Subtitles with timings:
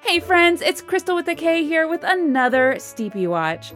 [0.00, 3.74] Hey friends, it's Crystal with the K here with another Steepy Watch.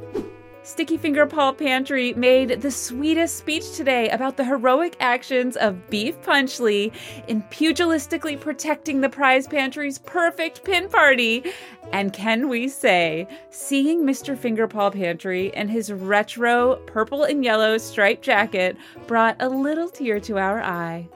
[0.62, 6.18] Sticky Finger Paul Pantry made the sweetest speech today about the heroic actions of Beef
[6.22, 6.92] Punchley
[7.26, 11.44] in pugilistically protecting the prize pantry's perfect pin party.
[11.92, 14.38] And can we say, seeing Mr.
[14.38, 18.76] Finger Paul Pantry in his retro purple and yellow striped jacket
[19.08, 21.08] brought a little tear to our eye.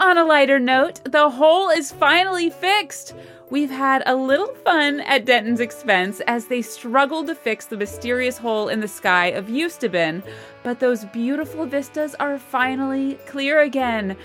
[0.00, 3.14] On a lighter note, the hole is finally fixed.
[3.52, 8.38] We've had a little fun at Denton's expense as they struggle to fix the mysterious
[8.38, 10.26] hole in the sky of Eustabin,
[10.62, 14.16] but those beautiful vistas are finally clear again.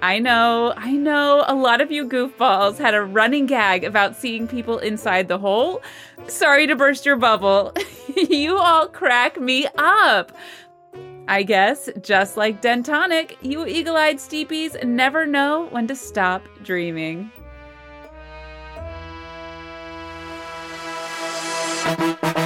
[0.00, 4.46] I know, I know, a lot of you goofballs had a running gag about seeing
[4.46, 5.82] people inside the hole.
[6.28, 7.74] Sorry to burst your bubble.
[8.16, 10.30] you all crack me up.
[11.26, 17.32] I guess, just like Dentonic, you eagle eyed steepies never know when to stop dreaming.
[21.88, 22.37] Thank you.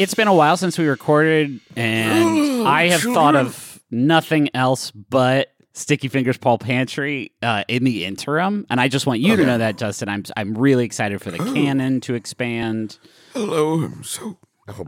[0.00, 5.48] It's been a while since we recorded, and I have thought of nothing else but
[5.74, 9.58] Sticky Fingers Paul Pantry uh, in the interim, and I just want you to know
[9.58, 10.08] that, Justin.
[10.08, 12.98] I'm I'm really excited for the canon to expand.
[13.34, 14.38] Hello, I'm so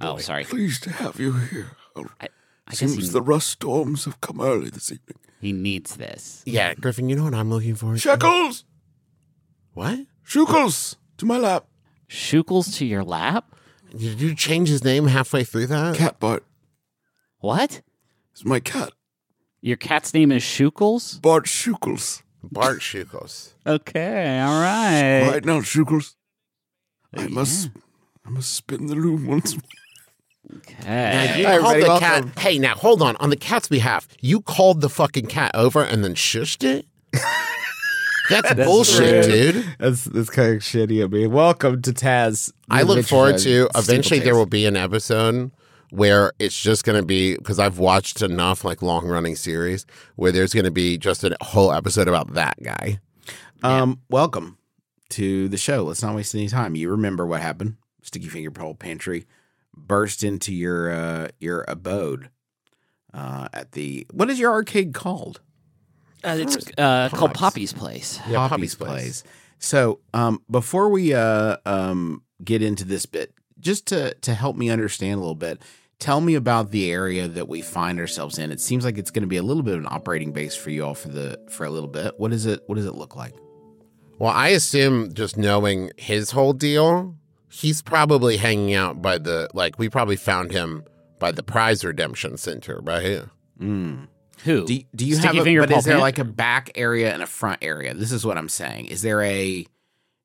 [0.00, 0.44] Oh, sorry.
[0.44, 1.72] pleased to have you here.
[1.94, 2.28] Oh, I,
[2.66, 5.18] I guess Seems he, the rust storms have come early this evening.
[5.42, 6.42] he needs this.
[6.46, 7.98] Yeah, Griffin, you know what I'm looking for?
[7.98, 8.64] Shekels!
[9.74, 9.98] What?
[10.26, 11.66] Shukles To my lap.
[12.08, 13.44] Shukles to your lap?
[13.96, 15.96] Did you change his name halfway through that?
[15.96, 16.44] Cat Bart.
[17.38, 17.82] What?
[18.32, 18.92] It's my cat.
[19.60, 21.20] Your cat's name is Shukels?
[21.20, 22.22] Bart Shukels.
[22.42, 23.52] Bart Shukos.
[23.66, 25.28] Okay, all right.
[25.30, 26.14] Right now, Shukels.
[27.16, 27.70] I must
[28.26, 30.56] I must spin the loom once more.
[30.56, 30.84] Okay.
[30.84, 32.30] Now, you Hi, called everybody, the welcome.
[32.30, 32.38] cat.
[32.38, 33.16] Hey, now hold on.
[33.16, 36.86] On the cat's behalf, you called the fucking cat over and then shushed it.
[38.32, 39.52] That's, bullshit, rude.
[39.52, 39.76] dude.
[39.78, 41.26] That's that's kind of shitty of me.
[41.26, 42.50] Welcome to Taz.
[42.70, 45.50] I look forward to eventually there will be an episode
[45.90, 49.84] where it's just going to be because I've watched enough like long running series
[50.16, 53.00] where there's going to be just a whole episode about that guy.
[53.62, 54.56] Um, welcome
[55.10, 55.84] to the show.
[55.84, 56.74] Let's not waste any time.
[56.74, 57.76] You remember what happened?
[58.02, 59.26] Sticky Finger Paul Pantry
[59.76, 62.30] burst into your uh, your abode
[63.12, 65.42] uh, at the what is your arcade called?
[66.24, 68.20] Uh, it's uh, called Poppy's Place.
[68.28, 69.22] Yeah, Poppy's Poppy's Place.
[69.22, 69.24] Place.
[69.58, 74.70] So, um, before we uh, um, get into this bit, just to to help me
[74.70, 75.62] understand a little bit,
[75.98, 78.50] tell me about the area that we find ourselves in.
[78.50, 80.70] It seems like it's going to be a little bit of an operating base for
[80.70, 82.18] you all for the for a little bit.
[82.18, 82.60] What is it?
[82.66, 83.34] What does it look like?
[84.18, 87.16] Well, I assume just knowing his whole deal,
[87.50, 90.84] he's probably hanging out by the like we probably found him
[91.18, 93.22] by the prize redemption center, right?
[93.60, 94.08] Mm.
[94.44, 94.64] Who?
[94.66, 96.70] Do, do you Sticky have a, Finger but Paul is there Pan- like a back
[96.74, 97.94] area and a front area?
[97.94, 98.86] This is what I'm saying.
[98.86, 99.66] Is there a,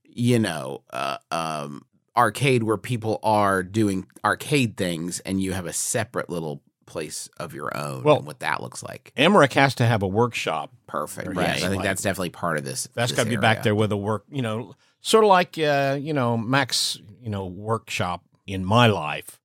[0.03, 1.83] you know, uh, um,
[2.15, 7.53] arcade where people are doing arcade things and you have a separate little place of
[7.53, 9.11] your own Well- and what that looks like?
[9.17, 10.71] Emerich has to have a workshop.
[10.87, 11.27] Perfect.
[11.35, 11.47] Right.
[11.47, 12.87] Yes, I think Like- that's definitely part of this.
[12.95, 13.41] That's got to be area.
[13.41, 17.29] back there with a work, you know, sort of like, uh, you know, Max, you
[17.29, 19.39] know, workshop in my life,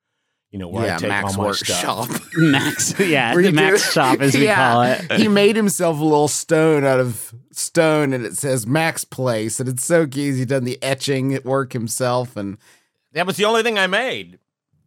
[0.53, 2.05] you know, where yeah, I take Max all my Workshop.
[2.09, 2.29] stuff.
[2.37, 3.01] Max.
[3.01, 4.57] Yeah, Where the you Max shop, as we Yeah.
[4.73, 5.13] call it.
[5.21, 9.59] he made himself a little stone out of stone and it says Max Place.
[9.61, 10.37] And it's so cute.
[10.37, 12.37] He done the etching at work himself.
[12.37, 12.59] And
[13.13, 14.39] That was the only thing I made.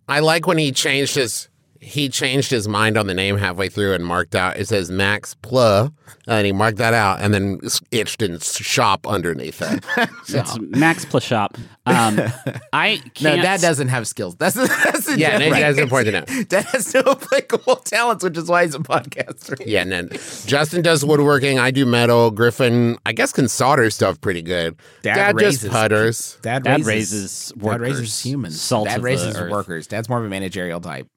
[0.07, 1.49] I like when he changed his
[1.81, 5.35] he changed his mind on the name halfway through and marked out it says Max
[5.35, 5.89] Pla,
[6.27, 7.59] and he marked that out and then
[7.91, 9.83] itched in shop underneath it.
[10.27, 11.55] It's Max Plus Shop.
[11.85, 12.19] Um,
[12.73, 13.41] I no, can't.
[13.43, 14.35] that doesn't have skills.
[14.35, 15.51] That's, that's a yeah, joke.
[15.51, 16.43] no, that's important to know.
[16.49, 19.61] That has no applicable talents, which is why he's a podcaster.
[19.65, 20.09] Yeah, and then
[20.45, 21.59] Justin does woodworking.
[21.59, 22.31] I do metal.
[22.31, 24.75] Griffin, I guess, can solder stuff pretty good.
[25.03, 26.37] Dad Dad, just raises- putters.
[26.41, 27.81] Dad, Dad raises, raises Dad workers.
[27.99, 28.61] raises humans.
[28.61, 29.51] Salt Dad of the raises earth.
[29.51, 29.87] workers.
[29.87, 31.07] Dad's more of a managerial type.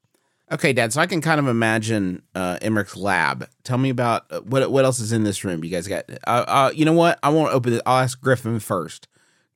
[0.50, 0.92] Okay, Dad.
[0.92, 3.48] So I can kind of imagine uh, Emerich's lab.
[3.64, 5.62] Tell me about uh, what what else is in this room.
[5.62, 6.04] You guys got?
[6.26, 7.18] Uh, uh, you know what?
[7.22, 7.82] I won't open it.
[7.84, 9.08] I'll ask Griffin first.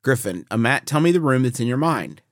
[0.02, 2.22] Griffin, uh, Matt, tell me the room that's in your mind.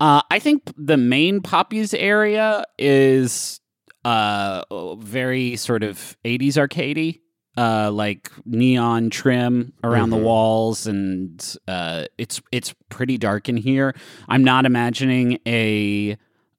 [0.00, 3.60] Uh, I think the main poppies area is
[4.04, 4.62] uh
[4.96, 7.20] very sort of 80s arcadey.
[7.56, 13.96] Uh, like neon trim around the walls, and uh, it's it's pretty dark in here.
[14.28, 16.16] I'm not imagining a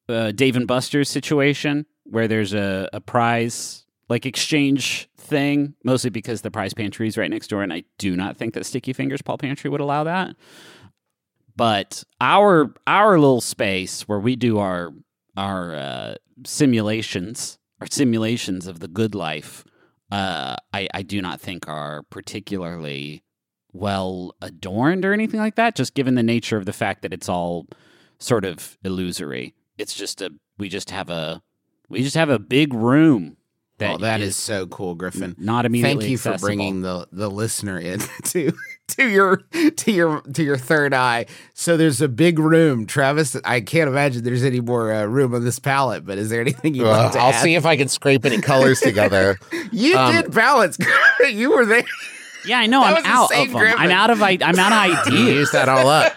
[0.09, 6.41] uh, Dave and Buster's situation where there's a, a prize like exchange thing, mostly because
[6.41, 9.21] the prize pantry is right next door, and I do not think that Sticky Fingers
[9.21, 10.35] Paul Pantry would allow that.
[11.55, 14.93] But our our little space where we do our
[15.37, 16.15] our uh,
[16.45, 19.63] simulations, our simulations of the good life,
[20.11, 23.23] uh, I I do not think are particularly
[23.71, 25.75] well adorned or anything like that.
[25.75, 27.67] Just given the nature of the fact that it's all
[28.19, 29.53] sort of illusory.
[29.79, 31.41] It's just a we just have a
[31.89, 33.37] we just have a big room
[33.79, 35.35] that oh, that is, is so cool, Griffin.
[35.39, 36.01] not immediately.
[36.01, 38.51] Thank you for bringing the the listener in to
[38.89, 39.37] to your
[39.77, 41.27] to your to your third eye.
[41.53, 43.37] So there's a big room, Travis.
[43.45, 46.05] I can't imagine there's any more uh, room on this palette.
[46.05, 47.41] But is there anything you Uh, want to I'll add?
[47.41, 49.39] see if I can scrape any colors together.
[49.71, 50.77] You Um, did palettes.
[51.31, 51.83] you were there.
[52.45, 52.81] Yeah, I know.
[52.81, 53.51] That I'm out of them.
[53.51, 53.79] Griffin.
[53.79, 55.35] I'm out of I, I'm out of ideas.
[55.35, 56.13] use that all up.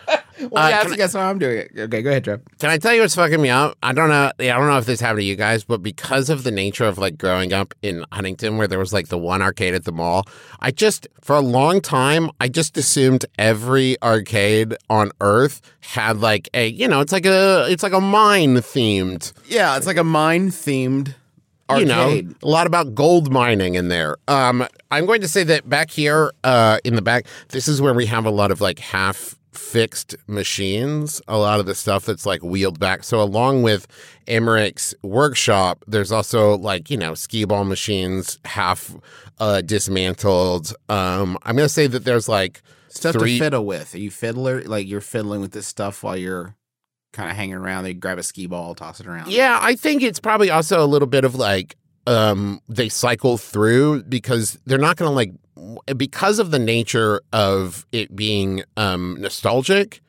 [0.50, 1.70] Well, Uh, yeah, that's, that's how I'm doing it.
[1.76, 2.40] Okay, go ahead, Trev.
[2.58, 3.76] Can I tell you what's fucking me up?
[3.82, 4.32] I don't know.
[4.38, 6.98] I don't know if this happened to you guys, but because of the nature of
[6.98, 10.24] like growing up in Huntington, where there was like the one arcade at the mall,
[10.60, 16.48] I just for a long time I just assumed every arcade on Earth had like
[16.54, 20.04] a you know it's like a it's like a mine themed Yeah, it's like a
[20.04, 21.14] mine themed
[21.70, 21.86] arcade.
[21.88, 24.16] you know, a lot about gold mining in there.
[24.28, 27.94] Um, I'm going to say that back here, uh, in the back, this is where
[27.94, 31.20] we have a lot of like half fixed machines.
[31.28, 33.04] A lot of the stuff that's like wheeled back.
[33.04, 33.86] So along with
[34.26, 38.94] Emerich's workshop, there's also like you know skee ball machines half
[39.38, 40.74] uh, dismantled.
[40.88, 43.38] Um, I'm going to say that there's like Stuff three.
[43.38, 43.94] to fiddle with.
[43.94, 44.62] Are you fiddler?
[44.62, 46.54] Like you're fiddling with this stuff while you're
[47.12, 47.84] kind of hanging around.
[47.84, 49.30] They grab a skee ball, toss it around.
[49.30, 51.76] Yeah, I think it's probably also a little bit of like
[52.06, 55.32] um they cycle through because they're not going to like
[55.96, 60.00] because of the nature of it being um nostalgic.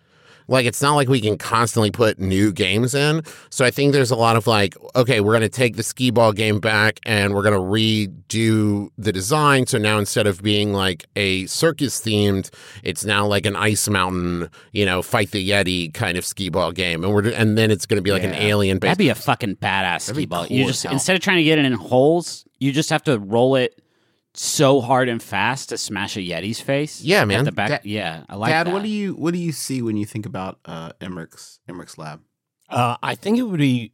[0.47, 3.23] Like it's not like we can constantly put new games in.
[3.49, 6.11] So I think there's a lot of like, okay, we're going to take the skee
[6.11, 9.65] ball game back and we're going to redo the design.
[9.67, 12.49] So now instead of being like a circus themed,
[12.83, 16.71] it's now like an ice mountain, you know, fight the yeti kind of skee ball
[16.71, 17.03] game.
[17.03, 19.15] And we're and then it's going to be like an alien based That'd be a
[19.15, 20.45] fucking badass ski ball.
[20.47, 23.17] cool you just instead of trying to get it in holes, you just have to
[23.19, 23.81] roll it
[24.33, 27.01] so hard and fast to smash a yeti's face.
[27.01, 27.45] Yeah, At man.
[27.45, 27.69] the back.
[27.69, 28.73] Dad- yeah, I like Dad, that.
[28.73, 32.21] what do you what do you see when you think about uh, Emerich's Emerich's lab?
[32.69, 33.93] Uh, I think it would be.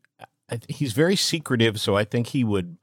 [0.68, 2.78] He's very secretive, so I think he would.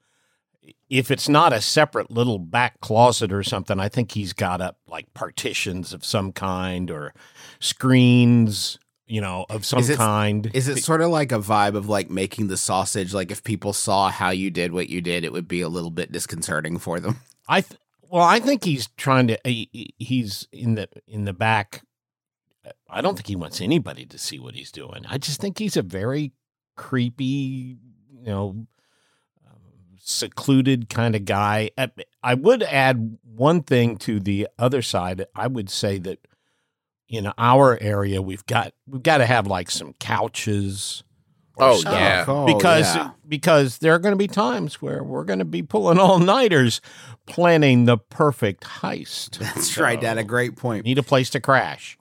[0.89, 4.79] If it's not a separate little back closet or something, I think he's got up
[4.87, 7.13] like partitions of some kind or
[7.61, 10.51] screens, you know, of some Is it- kind.
[10.55, 13.13] Is it sort of like a vibe of like making the sausage?
[13.15, 15.91] Like if people saw how you did what you did, it would be a little
[15.91, 17.21] bit disconcerting for them.
[17.49, 19.39] I th- well, I think he's trying to.
[19.45, 21.83] He, he- he's in the in the back.
[22.91, 25.05] I don't think he wants anybody to see what he's doing.
[25.09, 26.33] I just think he's a very
[26.77, 27.77] creepy,
[28.13, 28.67] you know,
[29.99, 31.71] secluded kind of guy.
[32.23, 35.25] I would add one thing to the other side.
[35.35, 36.19] I would say that
[37.09, 41.03] in our area, we've got we've got to have like some couches.
[41.57, 42.25] Or Oh, stuff yeah.
[42.25, 42.47] cool.
[42.47, 43.11] because yeah.
[43.29, 46.81] because there are going to be times where we're going to be pulling all nighters
[47.27, 49.39] planning the perfect heist.
[49.39, 50.19] that's right, Dad.
[50.19, 50.85] A great point.
[50.85, 51.97] Need a place to crash.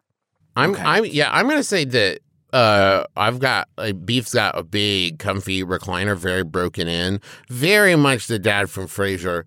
[0.55, 0.83] I'm Okay.
[0.83, 2.19] I'm yeah, I'm gonna say that
[2.53, 7.19] uh I've got like Beef's got a big comfy recliner, very broken in.
[7.49, 9.43] Very much the dad from Frasier.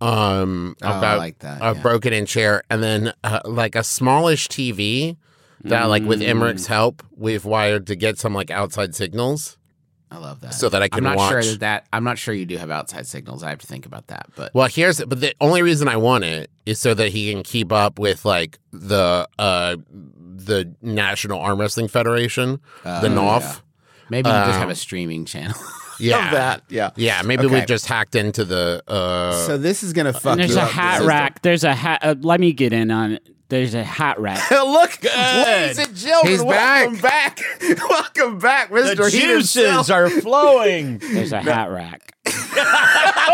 [0.00, 1.60] Um Oh, I've I like that.
[1.62, 1.82] a yeah.
[1.82, 5.16] broken in chair and then uh, like a smallish TV
[5.64, 6.28] that like with Mm.
[6.28, 9.58] Emerich's help we've wired to get some like outside signals
[10.10, 10.52] I love that.
[10.54, 11.30] so that I I'm can not watch.
[11.30, 13.42] sure that, that I'm not sure you do have outside signals.
[13.42, 14.26] I have to think about that.
[14.36, 17.42] But Well, here's but the only reason I want it is so that he can
[17.42, 23.40] keep up with like the uh the National Arm Wrestling Federation, the uh, NOF.
[23.40, 23.54] yeah.
[24.10, 25.56] maybe you just have Um, a streaming channel.
[26.00, 26.24] Yeah.
[26.24, 26.62] of that.
[26.68, 26.90] Yeah.
[26.96, 27.60] Yeah, maybe Okay.
[27.60, 30.62] we just hacked into the uh So this is gonna fuck And there's you a
[30.64, 30.70] up.
[30.70, 31.42] hat This is- rack.
[31.42, 32.00] There's a hat.
[32.02, 33.28] Uh, let me get in on it.
[33.52, 34.50] There's a hat rack.
[34.50, 37.38] Look, ladies and gentlemen, He's welcome back.
[37.86, 39.10] welcome back, The Mister.
[39.10, 40.96] juices are flowing.
[40.96, 42.16] There's a hat rack.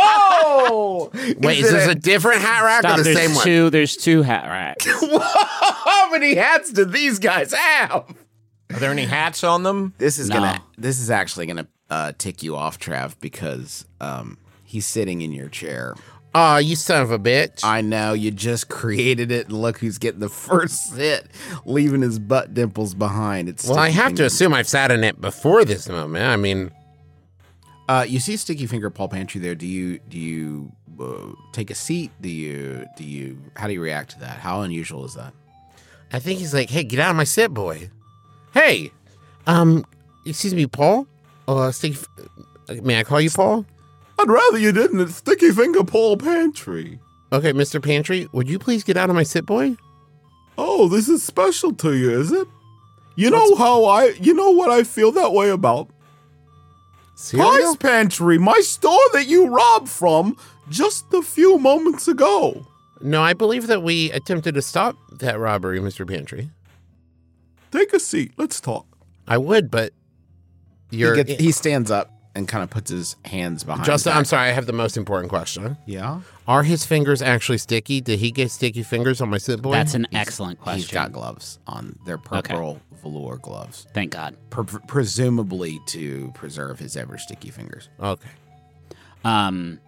[0.00, 2.94] Oh, Wait, is this a different hat rack Stop.
[2.98, 3.44] or the There's same one?
[3.44, 3.70] two.
[3.70, 4.86] There's two hat racks.
[4.86, 7.92] How many hats do these guys have?
[8.72, 9.94] Are there any hats on them?
[9.98, 10.36] This is No.
[10.36, 10.62] gonna.
[10.76, 15.48] This is actually gonna uh, tick you off, Trav, because um, he's sitting in your
[15.48, 15.94] chair.
[16.34, 17.64] Aw, you son of a bitch.
[17.64, 21.26] I know you just created it, and look who's getting the first sit,
[21.64, 23.48] leaving his butt dimples behind.
[23.48, 26.24] It's well, I have to assume I've sat in it before this moment.
[26.26, 26.70] I mean,
[27.88, 29.54] Uh, you see Sticky Finger Paul Pantry there.
[29.54, 30.70] Do you do you
[31.00, 32.10] uh, take a seat?
[32.20, 33.38] Do you do you?
[33.56, 34.38] How do you react to that?
[34.38, 35.32] How unusual is that?
[36.12, 37.90] I think he's like, hey, get out of my sit, boy.
[38.52, 38.92] Hey,
[39.46, 39.84] um,
[40.26, 41.06] excuse me, Paul?
[41.46, 41.98] Uh, Sticky,
[42.82, 43.64] may I call you Paul?
[44.18, 46.98] I'd rather you didn't at Sticky Finger Paul Pantry.
[47.32, 47.82] Okay, Mr.
[47.82, 49.76] Pantry, would you please get out of my sit, boy?
[50.56, 52.48] Oh, this is special to you, is it?
[53.14, 55.88] You know how I, you know what I feel that way about?
[57.30, 60.36] Prize Pantry, my store that you robbed from
[60.68, 62.66] just a few moments ago.
[63.00, 66.08] No, I believe that we attempted to stop that robbery, Mr.
[66.08, 66.50] Pantry.
[67.70, 68.32] Take a seat.
[68.36, 68.86] Let's talk.
[69.26, 69.92] I would, but
[70.90, 73.84] you're he, gets, he stands up and kind of puts his hands behind.
[73.84, 74.12] Justin.
[74.12, 75.76] his I'm sorry, I have the most important question.
[75.86, 78.00] Yeah, Are his fingers actually sticky?
[78.00, 79.72] Did he get sticky fingers on my sit, boy?
[79.72, 80.80] That's an excellent question.
[80.82, 81.98] he's got gloves on.
[82.06, 84.36] They're purple velour gloves, Thank God.
[84.50, 87.88] pre- presumably to preserve his ever sticky fingers.
[88.00, 88.28] okay.
[89.24, 89.80] Um,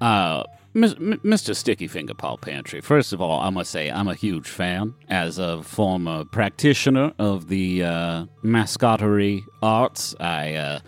[0.00, 0.44] uh,
[0.74, 1.54] Mr.
[1.56, 2.80] Sticky Finger Paul Pantry.
[2.80, 7.48] First of all, I must say I'm a huge fan as a former practitioner of
[7.48, 10.14] the uh, mascottery arts.
[10.20, 10.80] I uh,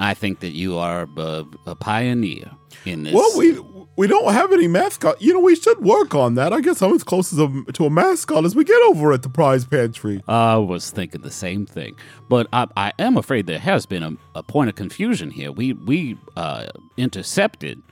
[0.00, 2.50] I think that you are a, a pioneer
[2.84, 3.14] in this.
[3.14, 3.58] Well, we
[3.96, 5.20] we don't have any mascot.
[5.20, 6.52] You know, we should work on that.
[6.54, 9.22] I guess I'm as close as a, to a mascot as we get over at
[9.22, 10.22] the Prize Pantry.
[10.26, 11.96] I was thinking the same thing,
[12.28, 15.52] but I, I am afraid there has been a, a point of confusion here.
[15.52, 17.82] We we uh, intercepted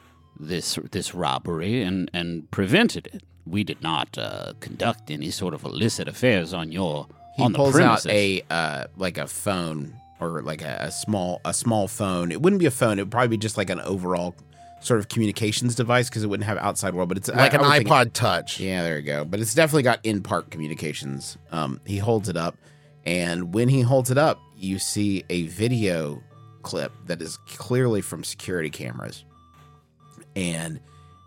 [0.41, 3.23] this this robbery and and prevented it.
[3.47, 7.59] We did not uh, conduct any sort of illicit affairs on your He on the
[7.59, 8.07] pulls premises.
[8.07, 12.31] out a uh, like a phone or like a, a small a small phone.
[12.33, 12.99] It wouldn't be a phone.
[12.99, 14.35] It would probably be just like an overall
[14.81, 17.09] sort of communications device because it wouldn't have outside world.
[17.09, 18.61] But it's Like I- an I iPod Touch.
[18.61, 19.25] Yeah, there you go.
[19.25, 21.37] But it's definitely got in park communications.
[21.51, 22.57] Um, he holds it up,
[23.05, 26.23] and when he holds it up, you see a video
[26.63, 29.25] clip that is clearly from security cameras,
[30.37, 30.81] and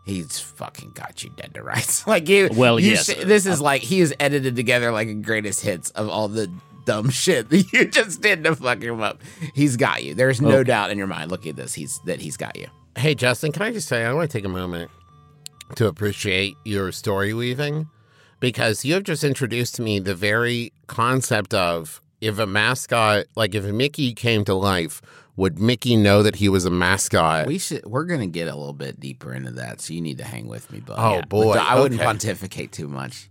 [0.06, 2.06] he's fucking got you dead to rights.
[2.08, 3.08] like you, Well, you yes.
[3.08, 6.52] this is like he is edited together like a greatest hits of all the
[6.92, 9.22] dumb shit that you just did to fuck him up.
[9.54, 10.14] He's got you.
[10.14, 10.64] There's no Okay.
[10.66, 11.32] doubt in your mind.
[11.32, 11.74] Look at this.
[11.74, 12.68] He's that he's got you.
[12.98, 14.92] Hey, Justin, can I just say, I want to take a moment
[15.76, 17.88] to appreciate your story weaving
[18.42, 23.56] because you have just introduced to me the very concept of if a mascot, like
[23.56, 25.02] if Mickey came to life,
[25.38, 27.48] would Mickey know that he was a mascot?
[27.48, 27.86] We should.
[27.86, 30.70] We're gonna get a little bit deeper into that, so you need to hang with
[30.72, 30.98] me, bud.
[31.00, 31.54] Oh, boy.
[31.54, 32.06] I wouldn't Okay.
[32.06, 33.30] pontificate too much.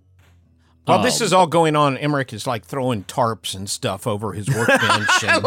[0.86, 1.24] While this Oh.
[1.24, 5.44] is all going on, Emerich is like throwing tarps and stuff over his workbench and,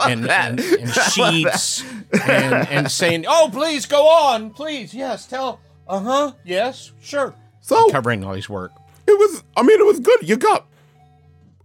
[0.00, 1.84] and, and, and sheets
[2.26, 7.90] and, and saying, "Oh, please go on, please, yes, tell, uh huh, yes, sure." So
[7.90, 8.72] Covering all his work.
[9.06, 9.44] it was.
[9.56, 10.18] I mean, it was good.
[10.28, 10.66] You got.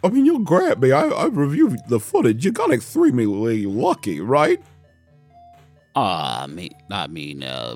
[0.04, 0.92] I mean, you'll grabbed me.
[0.92, 2.46] I, I reviewed the footage.
[2.46, 4.62] You got extremely lucky, right?
[5.96, 7.76] Ah, I mean, I mean, uh,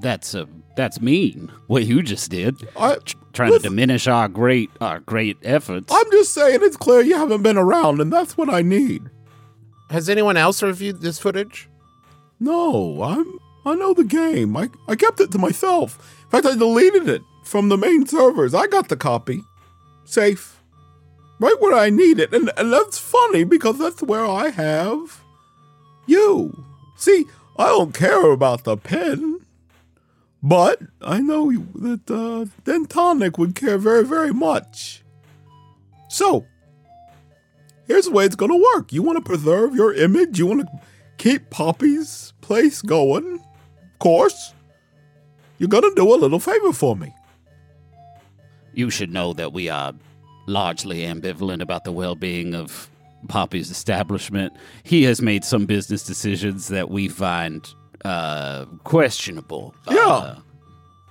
[0.00, 0.46] that's uh,
[0.78, 1.50] that's mean.
[1.66, 2.96] What you just did, I,
[3.32, 5.92] trying to diminish our great our great efforts.
[5.92, 9.10] I'm just saying it's clear you haven't been around, and that's what I need.
[9.90, 11.68] Has anyone else reviewed this footage?
[12.38, 13.38] No, I'm.
[13.66, 14.56] I know the game.
[14.56, 15.98] I, I kept it to myself.
[16.24, 18.54] In fact, I deleted it from the main servers.
[18.54, 19.42] I got the copy,
[20.04, 20.62] safe,
[21.40, 25.22] right where I need it, and and that's funny because that's where I have
[26.06, 26.64] you.
[26.96, 27.26] See,
[27.58, 29.37] I don't care about the pen,
[30.42, 35.02] but I know that uh, Dentonic would care very, very much.
[36.08, 36.46] So,
[37.86, 38.92] here's the way it's going to work.
[38.92, 40.38] You want to preserve your image.
[40.38, 40.68] You want to
[41.18, 43.34] keep Poppy's place going.
[43.34, 44.54] Of course,
[45.58, 47.14] you're going to do a little favor for me.
[48.72, 49.92] you should know that we are
[50.46, 52.88] largely ambivalent about the well-being of
[53.28, 54.52] Poppy's establishment.
[54.84, 57.68] He has made some business decisions that we find
[58.04, 59.74] uh, questionable.
[59.90, 60.06] Yeah.
[60.06, 60.38] Uh,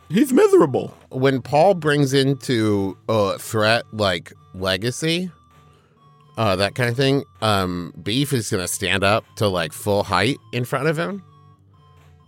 [0.10, 0.96] He's miserable.
[1.10, 5.30] When Paul brings into a threat like legacy,
[6.38, 10.04] uh, that kind of thing, um, Beef is going to stand up to like full
[10.04, 11.24] height in front of him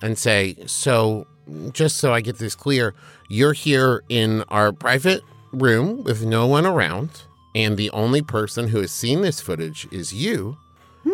[0.01, 1.25] and say, So,
[1.71, 2.93] just so I get this clear,
[3.29, 5.21] you're here in our private
[5.53, 7.09] room with no one around,
[7.55, 10.57] and the only person who has seen this footage is you,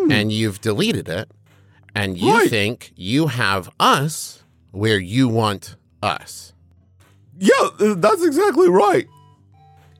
[0.09, 1.29] and you've deleted it,
[1.95, 2.49] and you Right.
[2.49, 6.53] think you have us where you want us.
[7.39, 9.07] Yeah, uh, that's exactly right.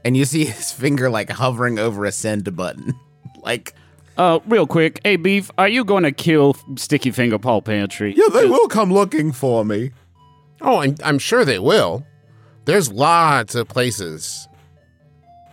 [0.03, 2.93] And you see his finger like hovering over a send button,
[3.43, 3.73] like
[4.17, 8.13] Uh, real quick, hey Beef, are you going to kill Sticky Finger Paul Pantry?
[8.15, 9.91] Yeah, they will come looking for me.
[10.61, 12.05] Oh, I'm, I'm sure they will.
[12.65, 14.47] There's lots of places.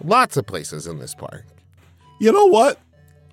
[0.05, 1.45] Lots of places in this park.
[2.21, 2.79] You know what?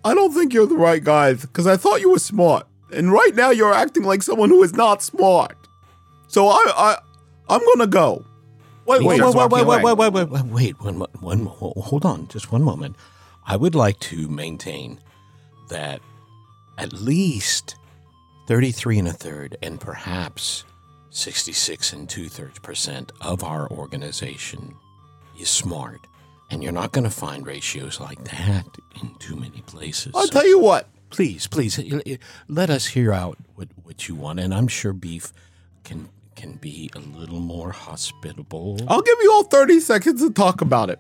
[0.04, 3.36] I don't think you're the right guy because I thought you were smart, and right
[3.36, 5.58] now you're acting like someone who is not smart.
[6.28, 6.98] So I, I,
[7.50, 8.26] I'm gonna go.
[8.86, 10.10] Wait, He wait, starts wait, walking wait, wait, away.
[10.10, 12.96] wait, wait, wait, wait, one, one, hold on, just one moment.
[13.46, 15.00] I would like to maintain
[15.70, 16.02] that
[16.78, 17.76] at least
[18.48, 20.64] 33 and a third and perhaps
[21.12, 24.76] 66 and two thirds percent of our organization
[25.40, 26.00] is smart.
[26.52, 28.66] And you're not going to find ratios like that
[29.02, 30.14] in too many places.
[30.16, 30.88] I'll So tell you what.
[31.10, 31.80] Please, please,
[32.48, 34.40] let us hear out what, what you want.
[34.40, 35.34] And I'm sure Beef
[35.84, 38.80] can can be a little more hospitable.
[38.88, 40.98] I'll give you all 30 seconds to talk about it.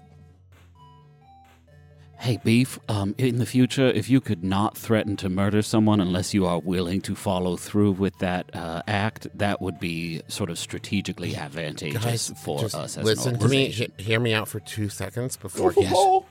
[2.17, 6.33] Hey Beef, um, in the future, if you could not threaten to murder someone unless
[6.33, 10.59] you are willing to follow through with that uh, act, that would be sort of
[10.59, 13.69] strategically advantageous Guys, for just us as listen an to me.
[13.69, 16.25] He- hear me out for two seconds before he, for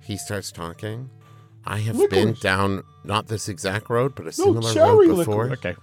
[0.00, 1.10] he starts talking.
[1.66, 2.10] I have Licorice.
[2.24, 5.48] been down not this exact road, but a No, similar cherry road before.
[5.48, 5.58] licorice.
[5.58, 5.76] Okay.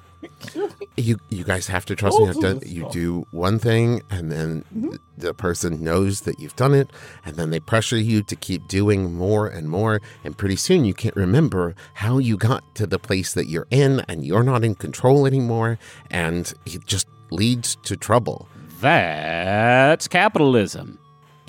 [0.97, 2.27] You you guys have to trust me.
[2.27, 2.91] Both I've done, you are.
[2.91, 4.95] do one thing, and then Mm-hmm.
[5.17, 6.91] the person knows that you've done it,
[7.25, 10.93] and then they pressure you to keep doing more and more, and pretty soon you
[10.93, 14.75] can't remember how you got to the place that you're in, and you're not in
[14.75, 15.79] control anymore,
[16.11, 18.47] and it just leads to trouble.
[18.79, 20.99] That's capitalism.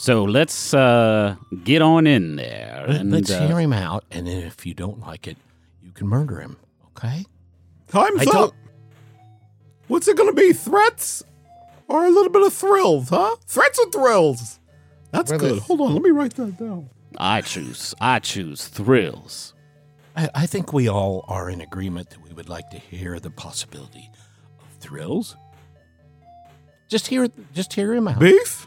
[0.02, 2.87] So let's uh, get on in there.
[2.88, 5.37] Let- And, Let's uh, hear him out, and then if you don't like it,
[5.80, 6.56] you can murder him.
[6.88, 7.25] Okay?
[7.87, 8.32] Time's I up.
[8.32, 8.54] don't.
[9.87, 10.52] What's it gonna be?
[10.52, 11.23] Threats
[11.87, 13.37] or a little bit of thrills, huh?
[13.47, 14.59] Threats or thrills?
[15.12, 15.56] That's Where good.
[15.59, 16.90] the- Hold on, let me write that down.
[17.16, 17.94] I choose.
[18.00, 19.54] I choose thrills.
[20.16, 23.30] I, I think we all are in agreement that we would like to hear the
[23.30, 24.11] possibility
[24.59, 25.37] of thrills.
[26.88, 28.18] Just hear, just hear him out.
[28.18, 28.66] Beef?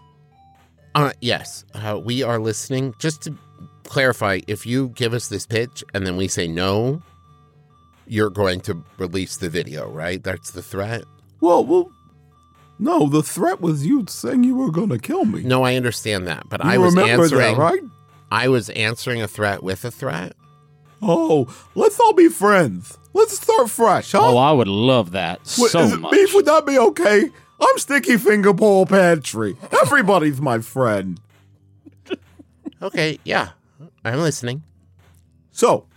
[0.96, 2.96] Uh, yes, uh, we are listening.
[3.00, 3.36] Just to
[3.84, 7.02] clarify, if you give us this pitch and then we say no,
[8.08, 10.24] you're going to release the video, right?
[10.24, 11.04] That's the threat.
[11.42, 11.92] Well, well,
[12.80, 13.10] no.
[13.10, 15.44] The threat was you saying you were gonna kill me.
[15.44, 17.56] No, I understand that, but you I was remember answering.
[17.56, 17.82] that, right?
[18.32, 20.34] I was answering a threat with a threat.
[21.02, 22.98] Oh, let's all be friends.
[23.14, 24.20] Let's start fresh, huh?
[24.22, 26.12] Oh, I would love that Wait, so is it much.
[26.12, 27.30] Beef, would that be okay?
[27.60, 29.56] I'm Sticky Finger Paul Pantry.
[29.82, 31.20] Everybody's my friend.
[32.82, 33.50] Okay, yeah,
[34.04, 34.62] I'm listening.
[35.52, 35.88] So,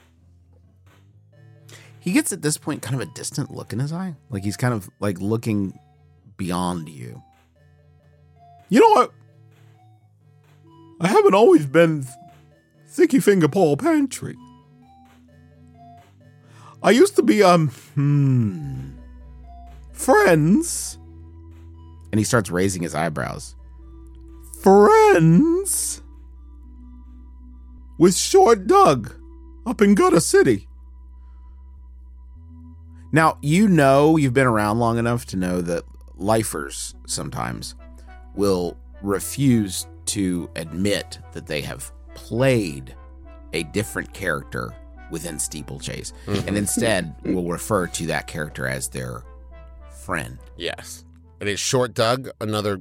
[2.01, 4.15] He gets at this point kind of a distant look in his eye.
[4.31, 5.79] Like he's kind of like looking
[6.37, 7.23] beyond you.
[8.69, 9.13] you know what?
[11.01, 12.07] I haven't always been
[12.87, 14.37] Sticky Finger Paul Pantry.
[16.83, 18.91] I used to be, um, hmm,
[19.93, 20.98] friends.
[22.13, 23.55] And he starts raising his eyebrows.
[24.63, 26.03] friends
[27.99, 29.15] with Short Doug
[29.67, 30.69] up in Gutter City.
[33.13, 35.85] Now, you know, you've been around long enough to know that
[36.17, 37.75] lifers sometimes
[38.35, 42.95] will refuse to admit that they have played
[43.53, 44.75] a different character
[45.11, 46.57] within Steeplechase and mm-hmm.
[46.57, 49.25] instead will refer to that character as their
[50.05, 50.39] friend.
[50.57, 51.05] Yes,
[51.41, 52.81] it is Short Doug, another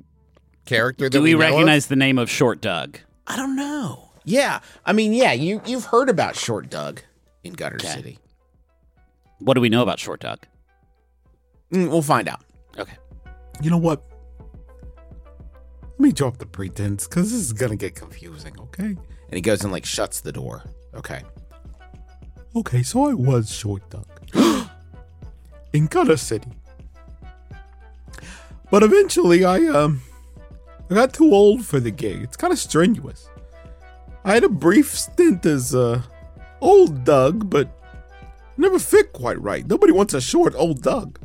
[0.66, 1.06] character.
[1.06, 1.52] That Do we know of?
[1.52, 3.00] recognize the name of Short Doug?
[3.28, 4.10] I don't know.
[4.26, 7.02] Yeah, I mean, yeah, you you've heard about Short Doug
[7.44, 7.88] in Gutter Okay.
[7.94, 8.20] City.
[9.40, 10.40] What do we know about Short Doug?
[11.72, 12.42] Mm, we'll find out.
[12.78, 12.98] Okay.
[13.62, 14.04] You know what?
[15.92, 18.84] Let me drop the pretense because this is going to get confusing, okay?
[18.86, 18.98] And
[19.34, 20.64] he goes and like shuts the door.
[20.94, 21.22] Okay.
[22.56, 24.08] Okay, so I was Short Doug
[25.74, 26.52] in Gutter City.
[28.70, 30.02] But eventually I um
[30.90, 32.22] I got too old for the gig.
[32.22, 33.30] It's kind of strenuous.
[34.24, 36.02] I had a brief stint as uh
[36.62, 37.70] old Doug, but
[38.58, 39.66] never fit quite right.
[39.66, 41.20] Nobody wants a short old Doug.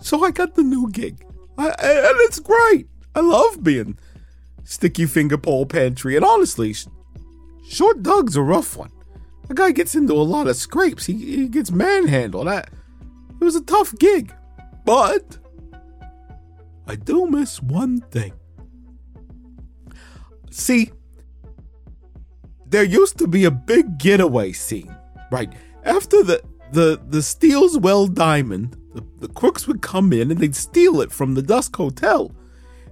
[0.00, 1.24] So I got the new gig.
[1.58, 2.88] I, and it's great.
[3.14, 3.98] I love being
[4.64, 6.16] Sticky Finger Paul Pantry.
[6.16, 6.74] And honestly,
[7.68, 8.92] Short Doug's a rough one.
[9.48, 11.06] The guy gets into a lot of scrapes.
[11.06, 12.46] He, he gets manhandled.
[12.46, 14.32] I, it was a tough gig.
[14.86, 15.36] But
[16.86, 18.32] I do miss one thing.
[20.50, 20.92] See,
[22.64, 24.96] there used to be a big getaway scene,
[25.30, 25.52] right?
[25.84, 30.56] After the the the Steele's Well Diamond, the, the crooks would come in and they'd
[30.56, 32.32] steal it from the Dusk Hotel.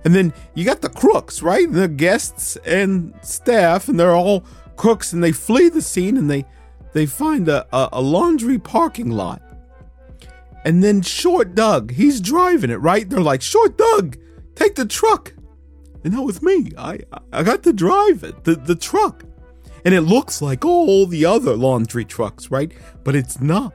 [0.05, 1.71] And then you got the crooks, right?
[1.71, 4.45] The guests and staff, and they're all
[4.77, 6.45] crooks and they flee the scene and they
[6.93, 9.41] they find a, a, a laundry parking lot.
[10.65, 13.09] And then Short Doug, he's driving it, right?
[13.09, 14.17] They're like, Short Doug,
[14.55, 15.35] take the truck.
[16.05, 16.71] And that was me.
[16.77, 17.01] I
[17.33, 19.25] I got to drive it, the, the truck.
[19.85, 22.73] And it looks like all the other laundry trucks, right?
[23.05, 23.75] But it's not.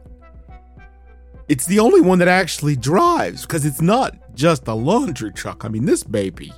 [1.47, 5.65] It's the only one that actually drives because it's not just a laundry truck.
[5.65, 6.52] I mean, this baby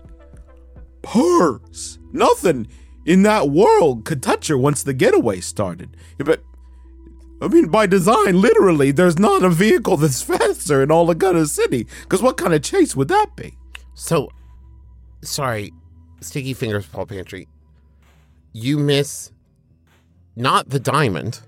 [1.01, 1.99] purrs.
[2.11, 2.67] Nothing
[3.05, 5.97] in that world could touch her once the getaway started.
[6.17, 6.43] But
[7.41, 11.45] I mean, by design, literally, there's not a vehicle that's faster in all of Gutter
[11.45, 11.87] City.
[12.03, 13.55] Because what kind of chase would that be?
[13.95, 14.29] So,
[15.23, 15.73] sorry,
[16.21, 17.47] Sticky Fingers Paul Pantry.
[18.53, 19.31] You miss
[20.35, 21.41] not the diamond.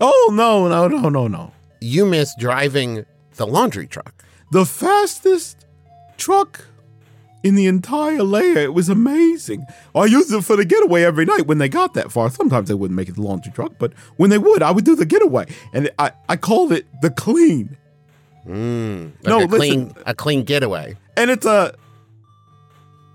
[0.00, 1.52] Oh no, no, no, no, no.
[1.80, 4.24] You miss driving the laundry truck.
[4.50, 5.66] The fastest
[6.16, 6.64] truck
[7.42, 8.58] in the entire layer.
[8.58, 9.64] It was amazing.
[9.94, 12.30] I used it for the getaway every night when they got that far.
[12.30, 14.94] Sometimes they wouldn't make it the laundry truck, but when they would, I would do
[14.94, 15.46] the getaway.
[15.72, 17.76] And I, I called it the clean.
[18.46, 20.02] Mm, like No, a clean, listen.
[20.06, 20.96] a clean getaway.
[21.16, 21.74] And it's a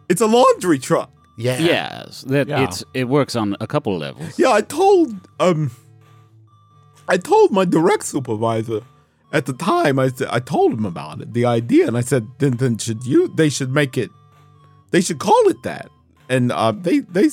[0.09, 1.11] it's a laundry truck.
[1.37, 1.57] Yeah.
[1.59, 2.63] Yes, that Yeah.
[2.63, 4.37] it's it works on a couple of levels.
[4.39, 5.71] Yeah, I told um
[7.09, 8.81] I told my direct supervisor
[9.33, 12.27] at the time I said I told him about it, the idea, and I said
[12.39, 14.09] then then should you they should make it
[14.91, 15.89] they should call it that.
[16.30, 17.30] And uh they they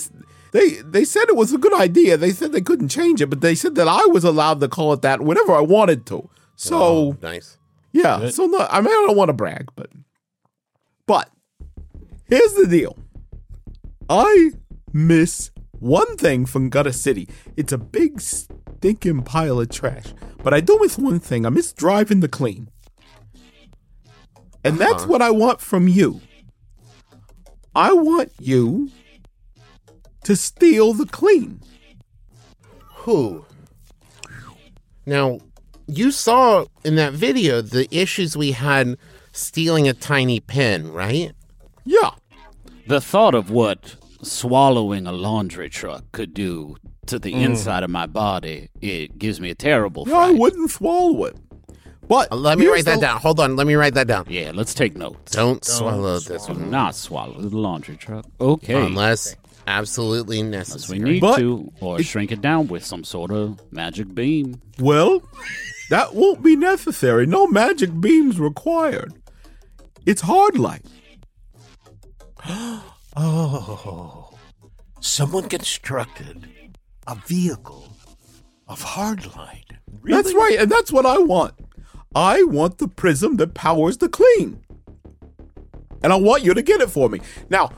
[0.52, 2.16] they they said it was a good idea.
[2.16, 4.92] They said they couldn't change it, but they said that I was allowed to call
[4.92, 6.28] it that whenever I wanted to.
[6.56, 7.58] So Oh, nice.
[7.92, 8.18] yeah.
[8.20, 8.34] Good.
[8.34, 9.90] So no, I mean, I don't want to brag, but
[11.06, 11.28] but
[12.26, 12.96] here's the deal.
[14.08, 14.50] I
[14.92, 17.28] miss one thing from Gutter City.
[17.56, 20.06] It's a big stinking pile of trash.
[20.42, 21.44] But I do miss one thing.
[21.46, 22.68] I miss driving the clean.
[24.62, 26.20] And that's what I want from you.
[27.74, 28.90] I want you
[30.24, 31.60] to steal the clean.
[32.96, 33.44] Who?
[35.06, 35.40] Now,
[35.86, 38.96] you saw in that video the issues we had
[39.32, 41.32] stealing a tiny pen, right?
[41.84, 42.12] Yeah.
[42.86, 47.42] The thought of what swallowing a laundry truck could do to the mm.
[47.42, 51.36] inside of my body, it gives me a terrible Yeah, I wouldn't swallow it.
[52.08, 53.20] But Uh, Let me here's write that the- down.
[53.20, 53.56] Hold on.
[53.56, 54.26] Let me write that down.
[54.28, 55.32] Yeah, let's take notes.
[55.32, 58.26] Don't swallow this one not swallow the laundry truck.
[58.40, 58.74] Okay.
[58.86, 59.34] unless
[59.66, 60.74] absolutely necessary.
[60.74, 61.12] Unless we necessary.
[61.14, 64.60] need But to, or shrink it down with some sort of magic beam.
[64.78, 65.22] Well,
[65.90, 67.26] that won't be necessary.
[67.26, 69.14] No magic beams required.
[70.06, 70.82] It's hard light.
[73.16, 74.30] Oh,
[75.00, 76.48] someone constructed
[77.06, 77.88] a vehicle
[78.66, 79.66] of hard light.
[80.02, 81.54] That's right, and that's what I want.
[82.14, 84.60] I want the prism that powers the clean.
[86.02, 87.20] And I want you to get it for me.
[87.48, 87.72] Now,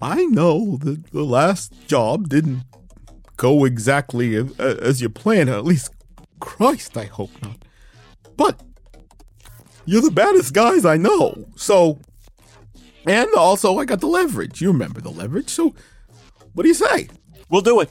[0.00, 2.62] I know that the last job didn't
[3.36, 5.92] go exactly as, as you planned, at least
[6.40, 7.58] Christ, I hope not.
[8.36, 8.60] But
[9.84, 11.46] you're the baddest guys I know.
[11.56, 11.98] So,
[13.06, 14.60] and also I got the leverage.
[14.60, 15.50] You remember the leverage.
[15.50, 15.74] So,
[16.54, 17.08] what do you say?
[17.50, 17.90] We'll do it.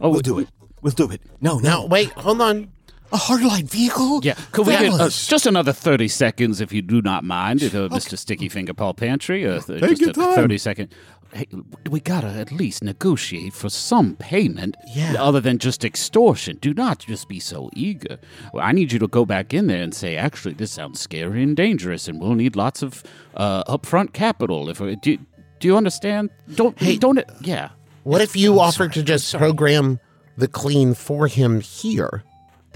[0.00, 0.48] Oh, We'll do it.
[0.80, 1.20] We'll do it.
[1.40, 1.86] No, no.
[1.86, 2.70] wait, hold on.
[3.10, 4.20] A hardline vehicle?
[4.22, 7.74] Yeah, could we get uh, just another 30 seconds if you do not mind, if,
[7.74, 8.18] uh, Mr.
[8.18, 9.46] Sticky Finger Paul Pantry?
[9.46, 10.34] Uh, th- Take just your a time.
[10.34, 10.94] 30 second.
[11.32, 11.46] Hey,
[11.90, 15.14] we gotta at least negotiate for some payment Yeah.
[15.18, 16.58] other than just extortion.
[16.60, 18.18] Do not just be so eager.
[18.52, 21.42] Well, I need you to go back in there and say, actually, this sounds scary
[21.42, 23.02] and dangerous, and we'll need lots of
[23.36, 24.68] uh, upfront capital.
[24.70, 25.18] If we, do,
[25.60, 26.30] do you understand?
[26.54, 26.96] Don't, Hey.
[26.96, 27.28] don't it?
[27.42, 27.70] Yeah.
[28.04, 30.00] What if you offered to just program
[30.36, 32.22] the clean for him here?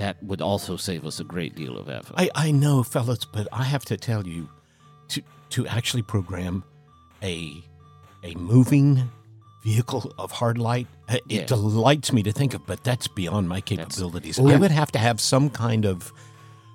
[0.02, 2.14] That would also save us a great deal of effort.
[2.16, 4.48] I, I know, fellas, but I have to tell you
[5.10, 6.64] to to actually program
[7.22, 7.62] a
[8.24, 9.08] a moving
[9.62, 10.88] vehicle of hard light.
[11.08, 11.46] uh, It Yeah.
[11.46, 14.40] delights me to think of, but that's beyond my capabilities.
[14.40, 16.12] I would have to have some kind of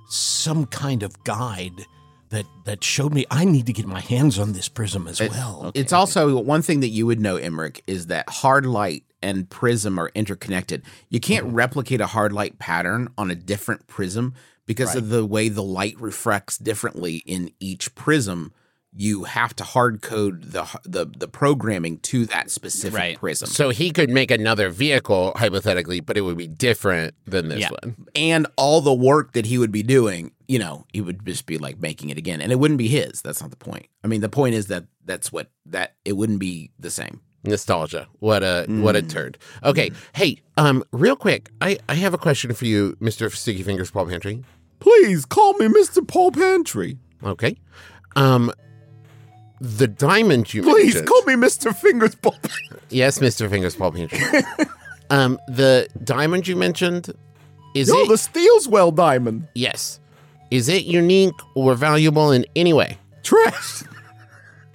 [0.09, 1.85] some kind of guide
[2.29, 5.71] that that showed me I need to get my hands on this prism as well.
[5.73, 9.99] It's also one thing that you would know, Emerich, is that hard light and prism
[9.99, 10.83] are interconnected.
[11.09, 11.55] You can't mm-hmm.
[11.55, 14.33] replicate a hard light pattern on a different prism
[14.65, 18.53] because of the way the light refracts differently in each prism.
[18.95, 23.17] You have to hard code the the the programming to that specific Right.
[23.17, 23.47] prism.
[23.47, 27.69] So he could make another vehicle, hypothetically, but it would be different than this Yeah.
[27.83, 27.95] one.
[28.15, 31.57] and all the work that he would be doing, you know, he would just be
[31.57, 33.21] like making it again, and it wouldn't be his.
[33.21, 33.87] That's not the point.
[34.03, 37.21] I mean, the point is that that's what that it wouldn't be the same.
[37.47, 38.07] Nostalgia.
[38.19, 39.37] What a what a turd.
[39.63, 39.91] Okay.
[40.13, 43.31] Hey, um, real quick, I, I have a question for you, Mr.
[43.33, 44.43] Sticky Fingers Paul Pantry.
[44.79, 46.07] Please call me Mr.
[46.07, 46.97] Paul Pantry.
[47.23, 47.57] Okay.
[48.15, 48.51] Um
[49.59, 51.07] the diamond you Please mentioned.
[51.07, 51.75] call me Mr.
[51.75, 52.33] Fingers Paul.
[52.43, 52.79] Pantry.
[52.89, 53.49] yes, Mr.
[53.49, 54.19] Fingers Paul Pantry.
[55.09, 57.11] Um, the diamond you mentioned
[57.73, 58.09] is No, it?
[58.09, 59.47] the Steelswell diamond.
[59.55, 59.99] yes.
[60.51, 62.97] Is it unique or valuable in any way?
[63.23, 63.83] Trash.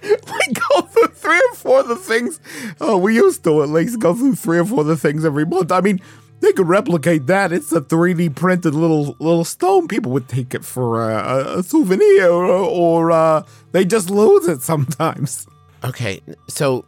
[0.09, 2.39] we go through three or four of the things.
[2.81, 5.45] Oh, we used to at least go through three or four of the things every
[5.45, 5.71] month.
[5.71, 6.01] I mean,
[6.41, 7.53] they could replicate that.
[7.53, 9.87] It's a 3D printed little little stone.
[9.87, 14.61] People would take it for a, a souvenir, or, or uh, they just lose it
[14.61, 15.47] sometimes.
[15.85, 16.85] Okay, so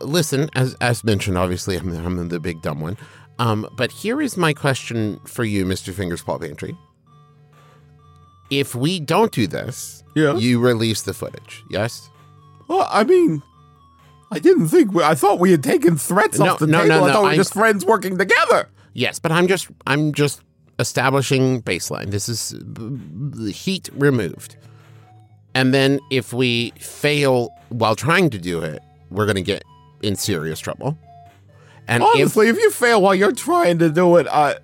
[0.00, 2.96] listen, as as mentioned, obviously I'm I'm the big dumb one.
[3.38, 5.92] Um, but here is my question for you, Mr.
[5.92, 6.74] Fingers Paul Pantry.
[8.50, 10.36] If we don't do this, Yeah.
[10.36, 11.62] you release the footage.
[11.70, 12.08] Yes.
[12.68, 13.42] Well, I mean,
[14.30, 14.92] I didn't think.
[14.92, 16.88] We, I thought we had taken threats No, off the no, table.
[16.88, 18.68] no, I no, thought we I- were just friends working together.
[18.92, 20.40] Yes, but I'm just I'm just
[20.78, 22.10] establishing baseline.
[22.10, 24.56] This is b- b- heat removed.
[25.54, 29.62] And then if we fail while trying to do it, we're going to get
[30.02, 30.98] in serious trouble.
[31.86, 34.54] And if Honestly, if, you fail while you're trying to do it, uh,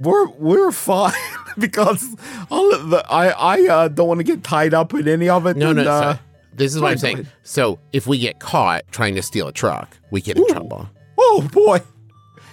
[0.00, 1.12] we're we're fine
[1.58, 2.06] because
[2.50, 5.46] all of the, I I uh, don't want to get tied up in any of
[5.46, 5.56] it.
[5.56, 6.20] no, no, and, uh, so
[6.56, 7.26] this is what I'm saying.
[7.42, 10.48] So if we get caught trying to steal a truck, we get in Ooh.
[10.48, 10.88] trouble.
[11.18, 11.80] oh boy,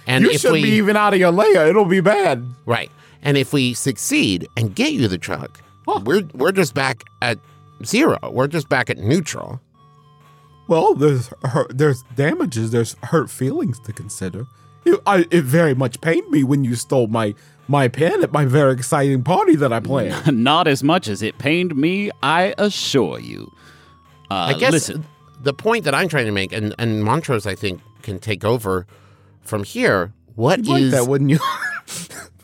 [0.06, 1.66] And you if should we be even out of your layer.
[1.66, 2.44] It'll be bad.
[2.66, 2.90] right,
[3.22, 5.62] and if we succeed and get you the truck,
[6.04, 7.38] we're we're just back at
[7.84, 8.18] zero.
[8.30, 9.60] We're just back at neutral.
[10.68, 14.46] Well, there's hurt, there's damages, there's hurt feelings to consider.
[14.84, 17.34] It, I, it very much pained me when you stole my
[17.68, 20.36] my pen at my very exciting party that I planned.
[20.44, 23.52] Not as much as it pained me, I assure you.
[24.32, 25.04] Uh, I guess listen,
[25.42, 28.86] the point that I'm trying to make, and, and Montrose, I think, can take over
[29.42, 30.14] from here.
[30.36, 31.38] What You'd like that, wouldn't you?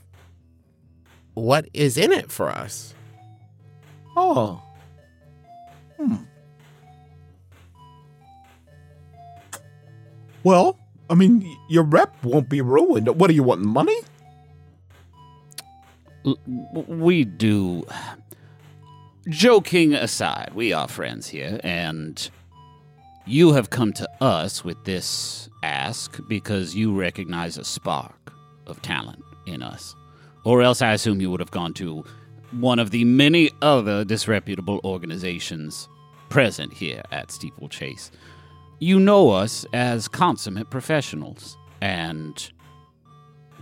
[1.35, 2.95] what is in it for us?
[4.17, 4.63] oh.
[5.97, 6.17] Hmm.
[10.45, 13.09] Well, I mean, your rep won't be ruined.
[13.19, 13.63] What do you want?
[13.63, 13.97] Money?
[16.27, 16.39] l-
[16.87, 17.87] we do.
[19.29, 22.31] Joking aside, we are friends here, and
[23.27, 28.33] you have come to us with this ask because you recognize a spark
[28.67, 29.95] of talent in us.
[30.45, 32.05] Or else I assume you would have gone to
[32.53, 35.91] one of the many other disreputable organizations
[36.31, 38.11] present here at Steeplechase.
[38.79, 42.51] You know us as consummate professionals, and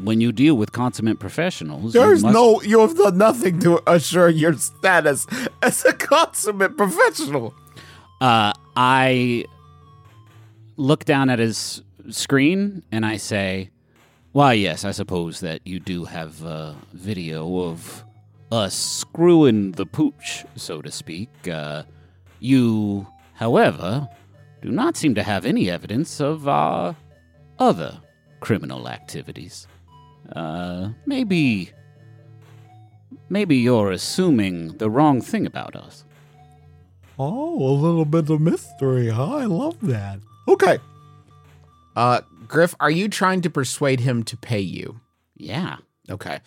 [0.02, 3.80] when you deal with consummate professionals, you There's must- no, you have done nothing to
[3.90, 5.26] assure your status
[5.62, 7.54] as a consummate professional.
[8.20, 9.44] Uh, I
[10.76, 13.70] look down at his screen and I say,
[14.32, 18.04] "Why, yes, I suppose that you do have a video of
[18.52, 21.28] us screwing the pooch, so to speak.
[21.48, 21.82] Uh,
[22.38, 24.09] you, however,
[24.62, 26.94] do not seem to have any evidence of our
[27.59, 28.00] other
[28.40, 29.66] criminal activities.
[30.34, 31.70] Uh, maybe,
[33.28, 36.04] maybe you're assuming the wrong thing about us."
[37.18, 39.36] Oh, a little bit of mystery, huh?
[39.36, 40.20] I love that.
[40.48, 40.78] Okay.
[41.94, 45.00] Uh, Griff, are you trying to persuade him to pay you?
[45.36, 45.78] Yeah.
[46.10, 46.40] Okay.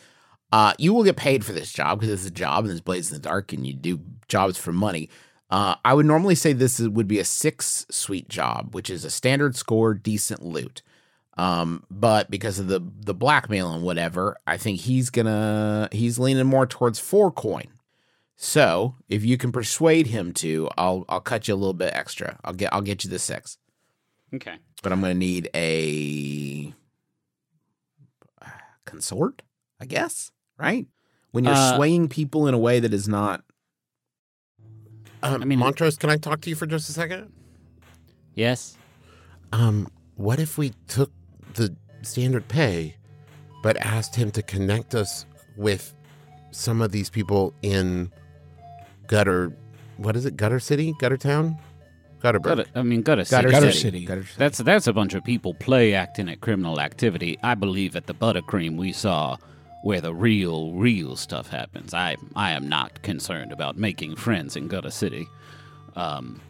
[0.52, 3.12] Uh, you will get paid for this job because it's a job and it's Blades
[3.12, 5.10] in the Dark and you do jobs for money.
[5.50, 9.10] Uh, I would normally say this would be a six suite job, which is a
[9.10, 10.84] standard score, decent loot.
[11.40, 16.46] Um, but because of the the blackmail and whatever, I think he's gonna he's leaning
[16.48, 17.68] more towards four coin.
[18.36, 22.38] So if you can persuade him to, I'll I'll cut you a little bit extra.
[22.44, 23.58] I'll get I'll get you the six,
[24.34, 24.56] Okay.
[24.84, 26.74] but I'm gonna need a
[28.86, 29.42] consort,
[29.80, 30.32] I guess.
[30.58, 30.88] Right
[31.32, 33.44] when you're Uh, swaying people in a way that is not
[35.22, 37.32] Um, I mean- Montrose, can I talk to you for just a second?
[38.36, 38.78] Yes.
[39.52, 41.12] Um, what if we took
[41.56, 42.96] the standard pay,
[43.64, 45.26] but asked him to connect us
[45.58, 45.94] with
[46.52, 48.12] some of these people in
[49.08, 49.54] Gutter?
[49.98, 50.38] What is it?
[50.38, 50.94] Gutter City?
[51.00, 51.58] Gutter Town?
[52.22, 52.44] Gutterberg.
[52.44, 53.44] Gutter, I mean, Gutter City.
[53.44, 53.80] Gutter, Gutter City.
[53.80, 54.06] City.
[54.06, 54.36] Gutter City.
[54.38, 57.38] That's that's a bunch of people play acting at criminal activity.
[57.44, 59.38] I believe at the Buttercream we saw
[59.84, 61.94] where the real, real stuff happens.
[61.94, 65.28] I I am not concerned about making friends in Gutter City.
[65.96, 66.42] Um,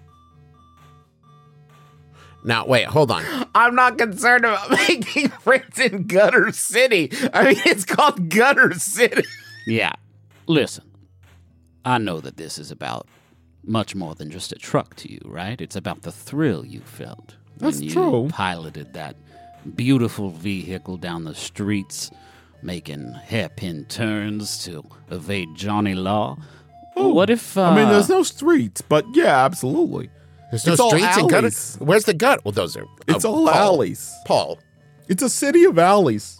[2.44, 3.24] Now, wait, hold on.
[3.54, 7.12] I'm not concerned about making friends in Gutter City.
[7.34, 9.24] I mean, it's called Gutter City.
[9.68, 9.94] yeah.
[10.48, 10.86] Listen,
[11.86, 13.08] I know that this is about
[13.64, 15.60] much more than just a truck to you, right?
[15.60, 18.28] It's about the thrill you felt That's when you true.
[18.32, 19.16] piloted that
[19.76, 22.10] beautiful vehicle down the streets,
[22.64, 26.38] making hairpin turns to evade Johnny Law.
[26.96, 27.58] what if?
[27.58, 30.10] Uh, I mean, there's no streets, but yeah, absolutely.
[30.52, 31.38] There's no It's all streets in Gutter.
[31.48, 31.78] alleys.
[31.80, 32.44] Where's the gut?
[32.44, 32.84] Well, those are.
[32.84, 32.86] Uh,
[33.16, 33.56] it's oh, all Paul.
[33.76, 34.14] alleys.
[34.26, 34.60] Paul,
[35.08, 36.38] It's a city of alleys.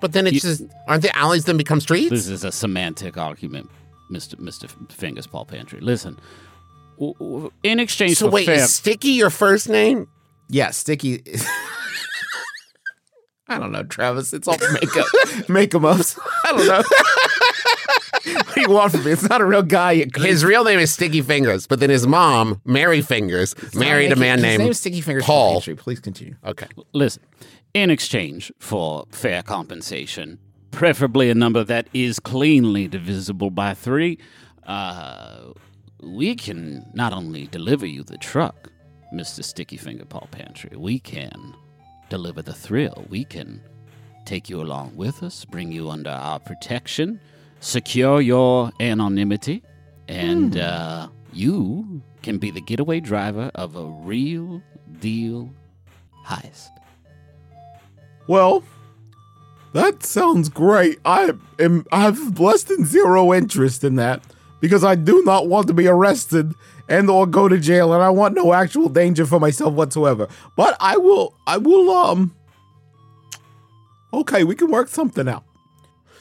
[0.00, 2.10] But then it's You- just aren't the alleys then become streets?
[2.10, 3.70] This is a semantic argument,
[4.10, 5.80] Mister Mister Fingers Paul Pantry.
[5.80, 6.18] Listen,
[6.98, 10.08] w- w- in exchange so for wait, fair, is Sticky your first name?
[10.48, 11.22] Yeah, sticky.
[13.52, 14.32] I don't know, Travis.
[14.32, 15.06] It's all makeup,
[15.48, 16.18] make 'em ups.
[16.44, 16.82] I don't know.
[18.34, 19.12] what do you want from me?
[19.12, 20.04] It's not a real guy.
[20.16, 24.38] His real name is Sticky Fingers, but then his mom, Mary Fingers, married a man
[24.38, 25.54] his named name is Sticky Fingers Paul.
[25.54, 25.74] Pantry.
[25.76, 26.36] Please continue.
[26.44, 26.66] Okay.
[26.92, 27.22] listen,
[27.74, 30.38] in exchange for fair compensation,
[30.70, 34.18] preferably a number that is cleanly divisible by three,
[34.66, 35.52] uh,
[36.02, 38.70] we can not only deliver you the truck,
[39.12, 41.54] Mister Sticky Finger Paul Pantry, we can
[42.12, 43.06] deliver the thrill.
[43.08, 43.62] We can
[44.26, 47.18] take you along with us, bring you under our protection,
[47.60, 49.62] secure your anonymity,
[50.08, 54.62] and uh, you can be the getaway driver of a real
[55.00, 55.54] deal
[56.26, 56.68] heist.
[58.26, 58.62] Well,
[59.72, 60.98] that sounds great.
[61.06, 64.22] I am I have less than zero interest in that
[64.62, 66.54] because I do not want to be arrested
[66.88, 70.28] and or go to jail and I want no actual danger for myself whatsoever.
[70.56, 72.34] But I will I will um
[74.14, 75.44] Okay, we can work something out.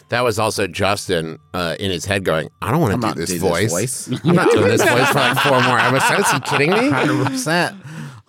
[0.09, 3.29] That was also Justin uh, in his head going, I don't want to do this
[3.29, 3.71] doing voice.
[3.71, 4.19] voice.
[4.25, 6.33] I'm not doing this voice for like four more episodes.
[6.33, 6.89] you kidding me?
[6.89, 7.77] Hundred percent.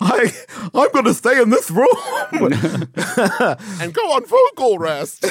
[0.00, 0.32] I
[0.74, 1.88] I'm going to stay in this room.
[3.80, 5.24] And go on vocal rest.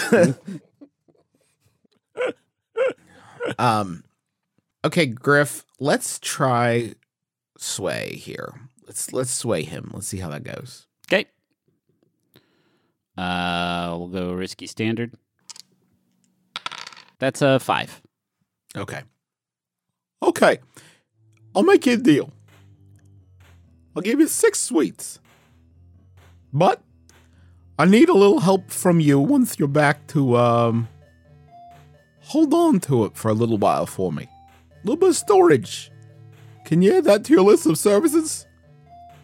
[3.58, 4.04] Um,
[4.84, 5.66] okay, Griff.
[5.80, 6.96] Let's try
[7.58, 8.54] sway here.
[8.86, 9.92] Let's let's sway him.
[9.94, 10.88] Let's see how that goes.
[11.08, 11.26] Okay.
[13.18, 15.14] Uh, we'll go risky standard.
[17.20, 18.02] That's a five.
[18.76, 19.02] Okay.
[20.24, 20.60] okay.
[21.54, 22.32] I'll make you a deal.
[23.96, 25.20] I'll give you 6 sweets.
[26.54, 26.82] But
[27.78, 30.88] I need a little help from you once you're back to um
[32.22, 34.28] hold on to it for a little while for me.
[34.84, 35.92] A little bit of storage.
[36.66, 38.46] Can you add that to your list of services?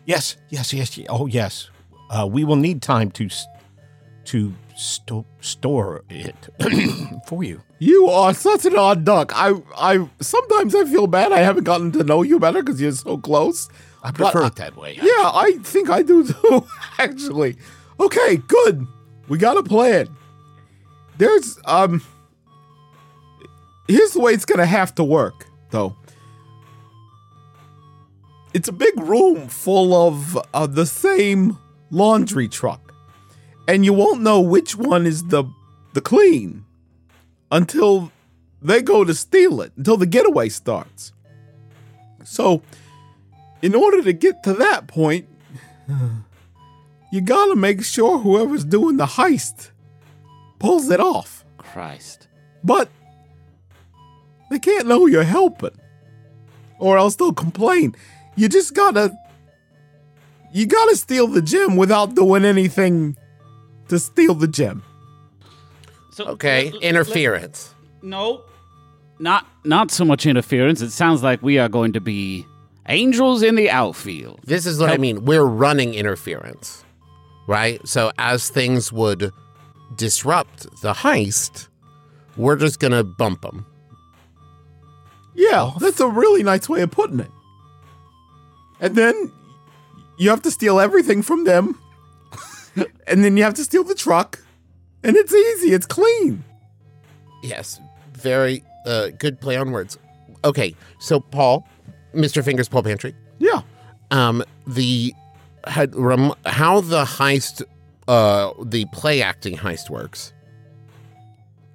[0.05, 0.97] Yes, yes, yes.
[0.97, 1.69] ye- Oh, yes.
[2.09, 3.27] Uh, we will need time to
[4.25, 6.35] to sto- store it
[7.27, 7.61] for you.
[7.79, 9.31] You are such an odd duck.
[9.35, 12.91] I I sometimes I feel bad I haven't gotten to know you better because you're
[12.91, 13.69] so close.
[14.03, 14.93] I prefer I- it that way.
[14.95, 16.65] Yeah, I think I do too,
[16.99, 17.57] actually.
[17.99, 18.85] Okay, good.
[19.27, 20.07] We got a plan.
[21.17, 22.01] There's um
[23.87, 25.95] here's the way it's gonna have to work, though.
[28.53, 31.57] It's a big room full of uh, the same
[31.91, 32.93] laundry truck,
[33.67, 35.43] and you won't know which one is the
[35.93, 36.65] the clean
[37.51, 38.11] until
[38.61, 41.13] they go to steal it, until the getaway starts.
[42.23, 42.61] So,
[43.61, 45.27] in order to get to that point,
[47.11, 49.71] you gotta make sure whoever's doing the heist
[50.59, 51.45] pulls it off.
[51.57, 52.27] Christ.
[52.63, 52.89] But
[54.49, 55.77] they can't know you're helping,
[56.79, 57.95] or else they'll complain.
[58.35, 59.17] You just gotta,
[60.53, 63.17] you gotta steal the gem without doing anything
[63.89, 64.83] to steal the gem.
[66.11, 67.73] So Okay, interference.
[68.01, 68.43] No,
[69.19, 70.81] not not so much interference.
[70.81, 72.45] It sounds like we are going to be
[72.87, 74.39] angels in the outfield.
[74.43, 75.25] This is what I mean.
[75.25, 76.83] We're running interference,
[77.47, 77.85] right?
[77.87, 79.31] So as things would
[79.95, 81.67] disrupt the heist,
[82.35, 83.65] we're just gonna bump them.
[85.37, 87.29] Yeah, that's a really nice way of putting it.
[88.81, 89.31] And then
[90.17, 91.79] you have to steal everything from them.
[93.07, 94.39] and then you have to steal the truck.
[95.03, 96.43] And it's easy, it's clean.
[97.43, 97.79] Yes,
[98.13, 99.97] very uh, good play on words.
[100.43, 101.67] Okay, so Paul,
[102.13, 102.43] Mr.
[102.43, 103.61] Fingers Paul Pantry, Yeah.
[104.11, 105.13] um, the
[105.65, 105.93] had,
[106.45, 107.61] how the heist,
[108.07, 110.33] uh, the play acting heist works.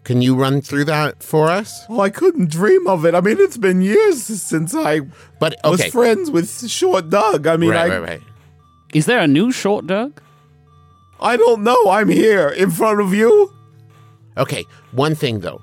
[0.05, 1.85] Can you run through that for us?
[1.89, 3.15] Oh, I couldn't dream of it.
[3.15, 5.01] I mean, it's been years since I
[5.39, 7.47] But was friends with Short Doug.
[7.47, 8.23] I mean, right, I, right, right.
[8.93, 10.21] Is there a new short Doug?
[11.21, 11.89] I don't know.
[11.89, 13.53] I'm here in front of you.
[14.37, 15.63] Okay, one thing though.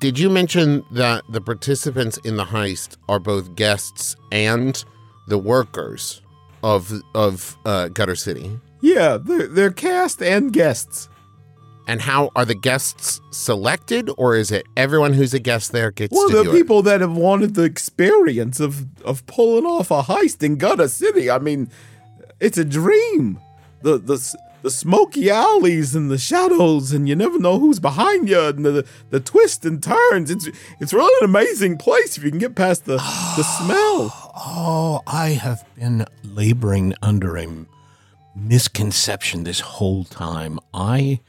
[0.00, 4.84] Did you mention that the participants in the heist are both guests and
[5.28, 6.20] the workers
[6.62, 8.58] of of uh, Gutter City?
[8.80, 11.08] Yeah, they're, they're cast and guests.
[11.88, 16.14] And how are the guests selected, or is it everyone who's a guest there gets
[16.14, 20.42] Well, to the people that have wanted the experience of of pulling off a heist
[20.42, 21.30] in Gutter City.
[21.30, 21.70] I mean,
[22.40, 23.40] it's a dream.
[23.80, 28.38] The the the smoky alleys and the shadows, and you never know who's behind you,
[28.38, 30.30] and the the twists and turns.
[30.30, 30.46] It's
[30.80, 34.12] it's really an amazing place if you can get past the the smell.
[34.36, 37.46] Oh, I have been laboring under a
[38.36, 40.58] misconception this whole time.
[40.74, 41.20] I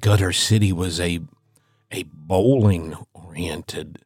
[0.00, 1.20] Gutter City was a
[1.92, 3.98] a bowling oriented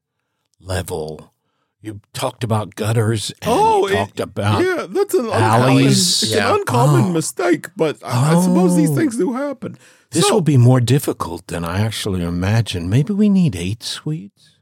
[0.60, 1.32] level.
[1.80, 6.22] You talked about gutters and Oh, you it- talked about yeah, that's an uncommon, alleys.
[6.22, 6.50] it's Yeah.
[6.52, 7.12] an uncommon Oh.
[7.12, 8.94] mistake, but I, I suppose these Oh.
[8.96, 9.78] things do happen.
[10.10, 12.90] this So- will be more difficult than I actually imagined.
[12.90, 14.58] Maybe we need eight suites.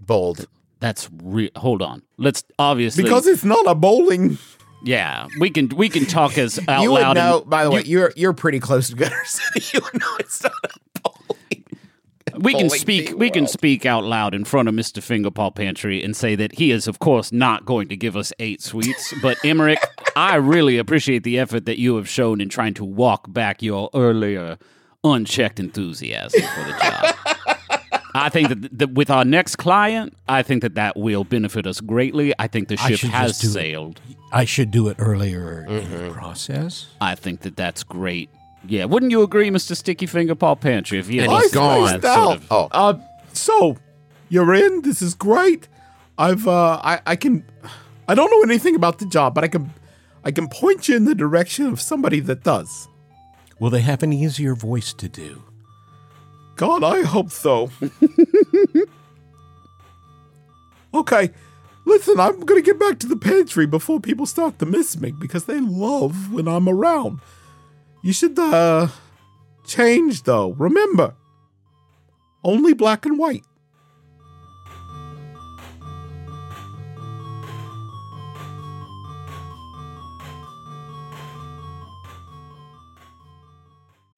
[0.00, 0.46] Bold.
[0.80, 2.02] That's re- hold on.
[2.18, 4.38] Let's obviously because it's not a bowling.
[4.84, 5.26] Yeah.
[5.40, 7.16] We can we can talk as out you would loud.
[7.18, 9.64] and- By the way, you're you're pretty close to Gutter City.
[9.74, 11.64] You would know it's not a bowling.
[12.42, 15.02] we can speak we can speak out loud in front of Mr.
[15.02, 18.32] Finger Paul Pantry and say that he is of course not going to give us
[18.38, 19.12] eight sweets.
[19.22, 19.76] but Emerich,
[20.16, 23.90] I really appreciate the effort that you have shown in trying to walk back your
[23.94, 24.58] earlier
[25.04, 27.56] unchecked enthusiasm for the job.
[28.14, 31.80] I think that, that with our next client, I think that that will benefit us
[31.80, 32.34] greatly.
[32.38, 33.52] I think the I ship should has just do it.
[33.52, 34.00] sailed.
[34.32, 36.88] I should do it earlier in the process.
[37.00, 38.28] I think that that's great.
[38.66, 39.76] Yeah, wouldn't you agree, Mr.
[39.76, 40.98] Sticky Finger Paul Pantry?
[40.98, 41.88] If you And had he's I gone.
[41.88, 42.68] spaced sort of- Oh.
[42.70, 42.98] Uh,
[43.32, 43.76] so
[44.28, 44.82] you're in.
[44.82, 45.68] This is great.
[46.18, 47.44] I've uh, I I can.
[48.06, 49.72] I don't know anything about the job, but I can
[50.24, 52.88] I can point you in the direction of somebody that does.
[53.58, 55.42] Will they have an easier voice to do?
[56.56, 57.70] God, I hope so.
[60.94, 61.30] okay,
[61.84, 65.44] listen, I'm gonna get back to the pantry before people start to miss me because
[65.44, 67.20] they love when I'm around.
[68.02, 68.88] You should uh
[69.64, 70.52] change though.
[70.52, 71.14] Remember,
[72.44, 73.44] only black and white.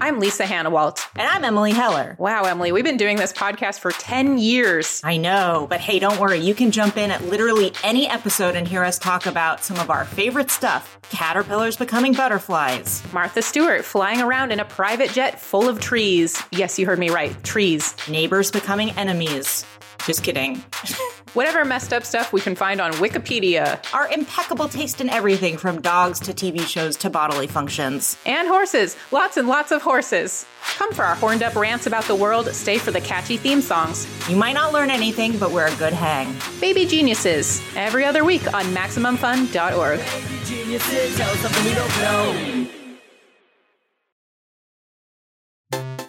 [0.00, 1.06] I'm Lisa Hanawalt.
[1.16, 2.16] And I'm Emily Heller.
[2.18, 5.00] Wow, Emily, we've been doing this podcast for 10 years.
[5.04, 6.38] I know, but hey, don't worry.
[6.38, 9.90] You can jump in at literally any episode and hear us talk about some of
[9.90, 15.68] our favorite stuff caterpillars becoming butterflies, Martha Stewart flying around in a private jet full
[15.68, 16.40] of trees.
[16.50, 17.42] Yes, you heard me right.
[17.44, 17.94] Trees.
[18.08, 19.64] neighbors becoming enemies.
[20.04, 20.62] Just kidding.
[21.36, 23.78] Whatever messed up stuff we can find on Wikipedia.
[23.92, 28.16] Our impeccable taste in everything from dogs to TV shows to bodily functions.
[28.24, 28.96] And horses.
[29.12, 30.46] Lots and lots of horses.
[30.78, 34.06] Come for our horned up rants about the world, stay for the catchy theme songs.
[34.30, 36.34] You might not learn anything, but we're a good hang.
[36.58, 40.00] Baby Geniuses, every other week on MaximumFun.org.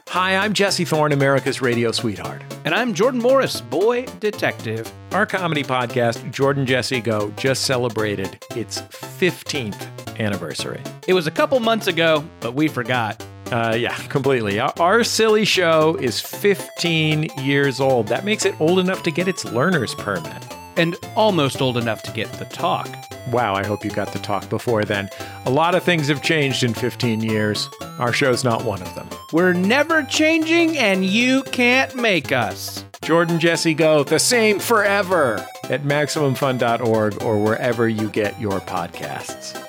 [0.09, 2.41] Hi, I'm Jesse Thorne, America's radio sweetheart.
[2.63, 4.89] And I'm Jordan Morris, boy detective.
[5.11, 10.81] Our comedy podcast, Jordan Jesse Go, just celebrated its 15th anniversary.
[11.07, 13.23] It was a couple months ago, but we forgot.
[13.51, 14.59] Uh, yeah, completely.
[14.61, 18.07] Our, our silly show is 15 years old.
[18.07, 20.41] That makes it old enough to get its learner's permit.
[20.77, 22.87] And almost old enough to get the talk.
[23.31, 25.09] Wow, I hope you got the talk before then.
[25.45, 27.69] A lot of things have changed in 15 years.
[27.99, 29.09] Our show's not one of them.
[29.33, 32.85] We're never changing, and you can't make us.
[33.01, 39.66] Jordan Jesse Go, the same forever at MaximumFun.org or wherever you get your podcasts.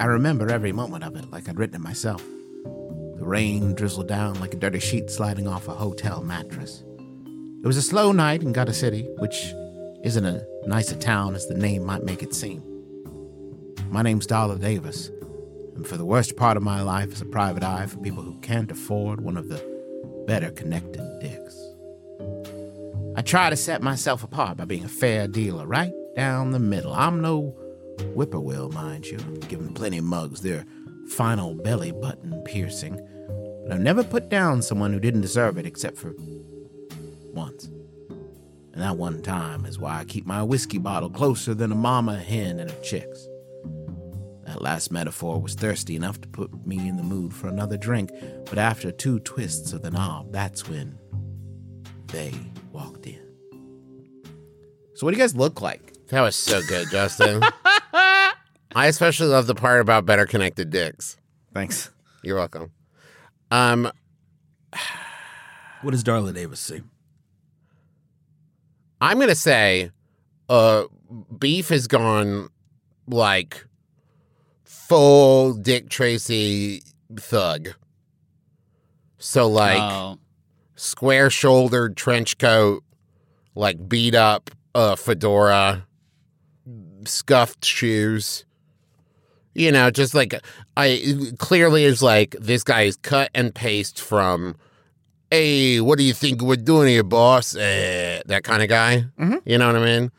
[0.00, 2.24] I remember every moment of it like I'd written it myself.
[3.16, 6.84] The rain drizzled down like a dirty sheet sliding off a hotel mattress.
[7.64, 9.52] It was a slow night in Gutter City, which
[10.04, 12.62] isn't a nice a town as the name might make it seem.
[13.90, 15.10] My name's Darla Davis,
[15.74, 18.38] and for the worst part of my life as a private eye for people who
[18.38, 19.60] can't afford one of the
[20.28, 21.60] better connected dicks.
[23.16, 26.92] I try to set myself apart by being a fair dealer, right down the middle.
[26.92, 27.57] I'm no
[28.14, 29.18] whippoorwill, mind you.
[29.18, 30.64] I've given plenty of mugs their
[31.08, 32.96] final belly button piercing,
[33.64, 36.14] but I've never put down someone who didn't deserve it except for
[37.32, 37.70] once.
[38.72, 42.16] And that one time is why I keep my whiskey bottle closer than a mama
[42.16, 43.26] hen and her chicks.
[44.46, 48.10] That last metaphor was thirsty enough to put me in the mood for another drink,
[48.46, 50.98] but after two twists of the knob, that's when
[52.06, 52.32] they
[52.72, 53.20] walked in.
[54.94, 55.92] So, what do you guys look like?
[56.08, 57.42] That was so good, Justin.
[57.92, 61.16] I especially love the part about better connected dicks.
[61.54, 61.90] Thanks.
[62.22, 62.70] You're welcome.
[63.50, 63.90] Um,
[65.82, 66.82] What does Darla Davis see?
[69.00, 69.90] I'm gonna say,
[70.48, 70.84] uh,
[71.38, 72.48] beef has gone
[73.06, 73.64] like
[74.64, 76.82] full Dick Tracy
[77.16, 77.70] thug.
[79.18, 80.18] So like Oh.
[80.76, 82.82] square shouldered trench coat,
[83.54, 85.86] like beat up uh, fedora,
[87.04, 88.44] scuffed shoes.
[89.54, 90.34] You know, just like
[90.76, 91.02] I
[91.38, 94.56] clearly is like this guy is cut and paste from.
[95.30, 97.54] Hey, what do you think we're doing here, boss?
[97.54, 99.04] Eh, that kind of guy.
[99.44, 100.10] You know what I mean?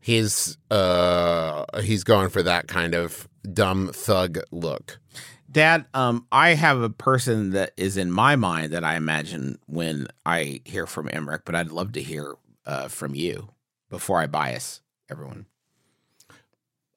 [0.00, 4.98] He's uh he's going for that kind of dumb thug look.
[5.50, 10.08] Dad, um, I have a person that is in my mind that I imagine when
[10.26, 12.34] I hear from Emerich, but I'd love to hear
[12.66, 13.48] uh, from you
[13.88, 15.46] before I bias everyone.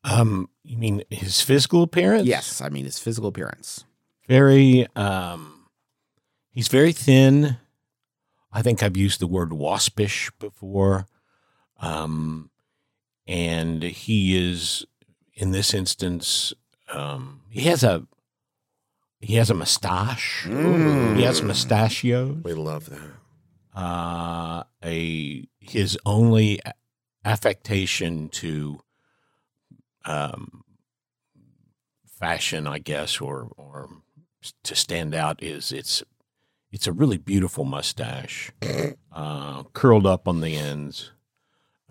[0.04, 2.26] Um, you mean his physical appearance?
[2.28, 3.84] Yes, I mean his physical appearance.
[4.28, 5.66] Very um
[6.52, 7.58] he's very thin.
[8.52, 11.06] I think I've used the word waspish before.
[11.80, 12.50] Um
[13.28, 14.86] and he is
[15.34, 16.54] in this instance
[16.94, 18.06] um he has a
[19.20, 20.46] he has a mustache.
[20.46, 22.38] He has mustachios.
[22.44, 23.78] We love that.
[23.78, 26.60] Uh a his only
[27.26, 28.80] affectation to
[30.10, 30.64] um
[32.20, 33.90] fashion, I guess, or or
[34.64, 36.04] to stand out is it's
[36.72, 38.52] it's a really beautiful mustache,
[39.12, 41.12] uh, curled up on the ends,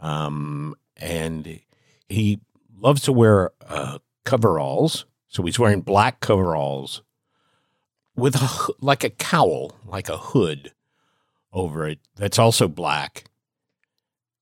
[0.01, 1.61] um, and
[2.09, 2.41] he
[2.77, 5.07] loves to wear uh, coveralls.
[5.29, 7.03] So he's wearing black coveralls
[8.17, 10.73] with a, like a cowl, like a hood
[11.53, 11.99] over it.
[12.17, 13.25] That's also black,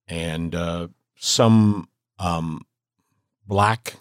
[0.07, 2.63] and uh, some um,
[3.47, 3.95] black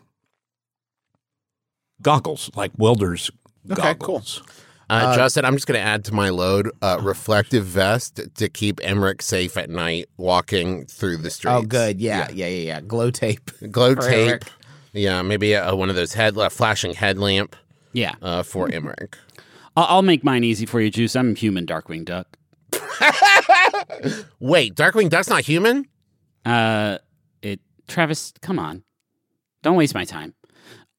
[2.01, 3.31] goggles, like welders'
[3.71, 4.15] Okay, cool.
[4.19, 4.43] goggles.
[4.87, 8.79] Uh, Justin, I'm just going to add to my load uh, reflective vest to keep
[8.81, 11.55] Emerich safe at night walking through the streets.
[11.55, 11.99] Oh, good.
[11.99, 12.81] Yeah, yeah, yeah, yeah.
[12.81, 13.49] Glow tape.
[13.71, 14.41] Glow tape.
[14.41, 14.47] Emerich.
[14.93, 17.55] Yeah, maybe a, one of those head a flashing headlamp
[17.93, 18.13] Yeah.
[18.21, 19.15] uh, for Emerich.
[19.75, 21.15] I'll, I'll make mine easy for you, Juice.
[21.15, 22.37] I'm human Darkwing Duck.
[24.39, 25.87] Wait, Darkwing Duck's not human?
[26.45, 26.99] Uh,
[27.41, 28.83] it Travis, come on,
[29.65, 30.33] don't waste my time.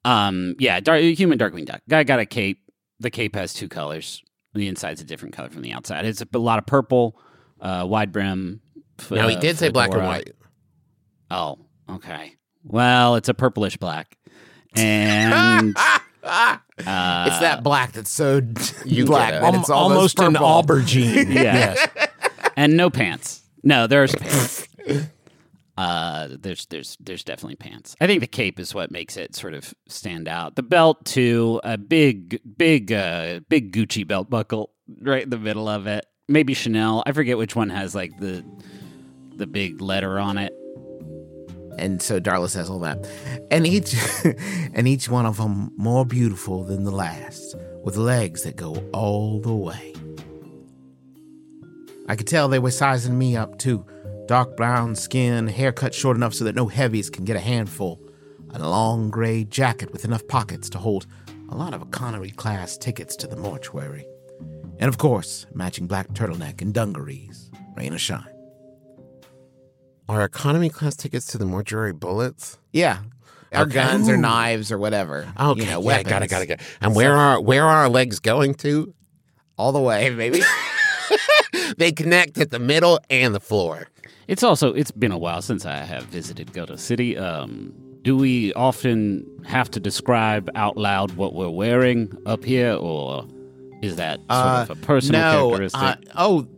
[0.05, 1.81] Um, yeah, dar- human Darkwing Duck.
[1.89, 2.61] Guy got a cape.
[3.01, 4.23] The cape has two colors.
[4.55, 6.05] The inside's a different color from the outside.
[6.05, 7.19] It's a, lot of purple,
[7.61, 8.61] uh, wide brim.
[8.99, 10.33] f- Now, he uh, did say black and white.
[11.31, 11.59] Oh,
[11.91, 12.35] okay.
[12.65, 14.17] Well, it's a purplish black,
[14.75, 15.77] and
[16.23, 18.41] uh, it's that black that's so
[18.85, 19.35] You black.
[19.35, 19.41] it.
[19.43, 21.33] that Al- it's almost an aubergine.
[21.35, 21.77] Yeah.
[22.57, 23.43] and no pants.
[23.63, 24.67] No, there's pants.
[25.77, 27.95] Uh, there's there's there's definitely pants.
[28.01, 30.57] I think the cape is what makes it sort of stand out.
[30.57, 34.71] The belt too, a big big uh big Gucci belt buckle
[35.03, 36.07] right in the middle of it.
[36.29, 37.03] Maybe Chanel.
[37.07, 38.45] I forget which one has like the
[39.37, 40.55] the big letter on it.
[41.79, 43.07] And so Darla says all that,
[43.51, 43.95] and each
[44.75, 47.55] and each one of them more beautiful than the last,
[47.85, 49.93] with legs that go all the way.
[52.09, 53.85] I could tell they were sizing me up too.
[54.27, 58.01] Dark brown skin, hair cut short enough so that no heavies can get a handful,
[58.53, 61.07] and a long gray jacket with enough pockets to hold
[61.49, 64.05] a lot of economy class tickets to the mortuary.
[64.79, 68.27] And of course, matching black turtleneck and dungarees, rain or shine.
[70.09, 72.59] Are economy class tickets to the mortuary bullets?
[72.73, 72.99] Yeah.
[73.53, 73.75] Our Okay.
[73.75, 75.33] guns or knives or whatever.
[75.39, 76.09] Okay, you know, yeah, weapons.
[76.09, 76.67] got it, got it, got it.
[76.81, 78.93] And where are where are our legs going to?
[79.57, 80.43] All the way, maybe.
[81.77, 83.89] They connect at the middle and the floor.
[84.29, 87.17] It's also it's been a while since I have visited Gutter City.
[87.17, 87.73] Um,
[88.03, 93.27] do we often have to describe out loud what we're wearing up here, or
[93.83, 95.81] is that sort of a personal Uh, no, characteristic?
[95.83, 96.49] uh, oh,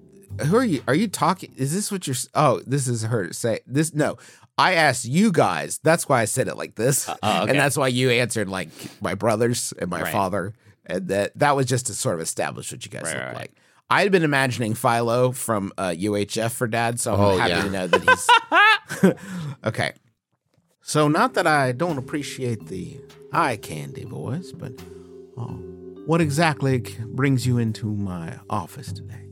[0.45, 0.83] who are you?
[0.87, 1.53] Are you talking?
[1.57, 2.17] Is this what you're?
[2.35, 3.93] Oh, this is her say this.
[3.95, 4.17] No,
[4.57, 5.79] I asked you guys.
[5.83, 7.51] That's why I said it like this, oh, okay.
[7.51, 8.69] and that's why you answered like
[9.03, 10.13] my brothers and my Right.
[10.13, 10.55] father,
[10.87, 13.37] and that that was just to sort of establish what you guys Right, look right.
[13.37, 13.53] like.
[13.91, 17.63] I had been imagining Philo from uh, UHF for dad, so I'm Oh, happy yeah.
[17.63, 18.03] to know that
[19.03, 19.15] he's
[19.65, 19.93] okay.
[20.83, 23.01] So, not that I don't appreciate the
[23.33, 24.73] eye candy, boys, but
[25.37, 25.53] oh,
[26.07, 29.25] what exactly brings you into my office today?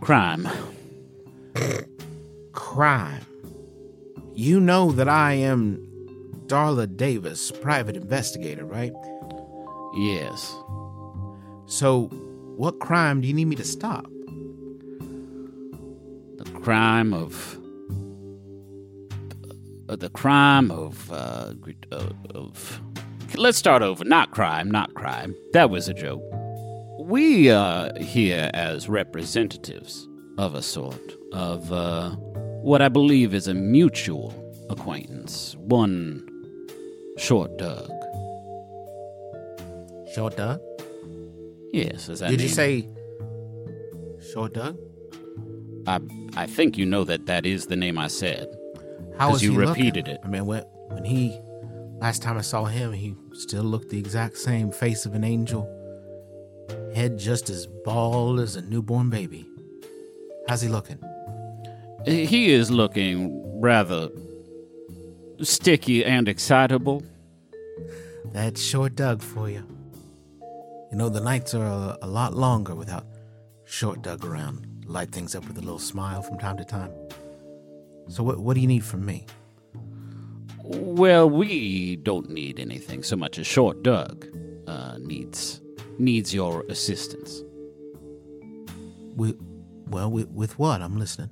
[0.00, 0.48] Crime.
[2.52, 3.24] Crime.
[4.34, 5.78] You know that I am
[6.46, 8.92] Darla Davis, private investigator, right?
[9.96, 10.54] Yes.
[11.66, 12.10] So,
[12.56, 14.04] what crime do you need me to stop?
[16.36, 17.58] The crime of.
[19.88, 21.10] uh, the crime of.
[21.10, 21.54] Uh,
[21.90, 22.80] uh, of.
[23.34, 24.04] Let's start over.
[24.04, 25.34] Not crime, not crime.
[25.52, 26.22] That was a joke.
[26.98, 30.06] We are here as representatives
[30.38, 32.10] of a sort, of uh,
[32.62, 34.32] what I believe is a mutual
[34.70, 35.56] acquaintance.
[35.58, 36.28] One
[37.18, 37.90] short Doug.
[40.14, 40.60] Short Doug?
[41.72, 42.86] Yes, is that Did you say
[44.32, 44.78] Short Doug?
[45.86, 46.00] I,
[46.36, 48.46] I think you know that that is the name I said.
[49.18, 49.96] How was you he looking?
[49.96, 50.20] it.
[50.22, 51.38] I mean, when, when he
[51.98, 55.66] last time I saw him, he still looked the exact same face of an angel,
[56.94, 59.46] head just as bald as a newborn baby.
[60.48, 60.98] How's he looking?
[62.04, 64.10] He is looking rather
[65.40, 67.02] sticky and excitable.
[68.32, 69.64] That's Short Doug for you.
[70.92, 73.06] You know, the nights are a, a lot longer without
[73.64, 74.84] Short Doug around.
[74.84, 76.92] Light things up with a little smile from time to time.
[78.08, 79.24] So, what, what do you need from me?
[80.62, 84.26] Well, we don't need anything so much as Short Doug
[84.66, 85.62] uh, needs
[85.98, 87.40] needs your assistance.
[89.16, 89.40] With,
[89.86, 90.82] well, with, with what?
[90.82, 91.30] I'm listening.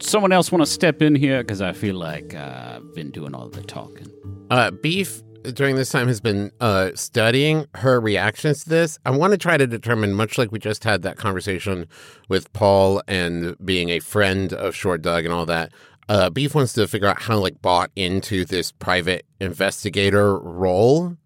[0.00, 3.34] Someone else want to step in here because I feel like uh, I've been doing
[3.34, 4.06] all the talking.
[4.48, 8.98] Uh, Beef during this time has been uh, studying her reactions to this.
[9.04, 11.86] I want to try to determine, much like we just had that conversation
[12.28, 15.72] with Paul and being a friend of Short Doug and all that.
[16.10, 21.16] uh, Beef wants to figure out how like bought into this private investigator role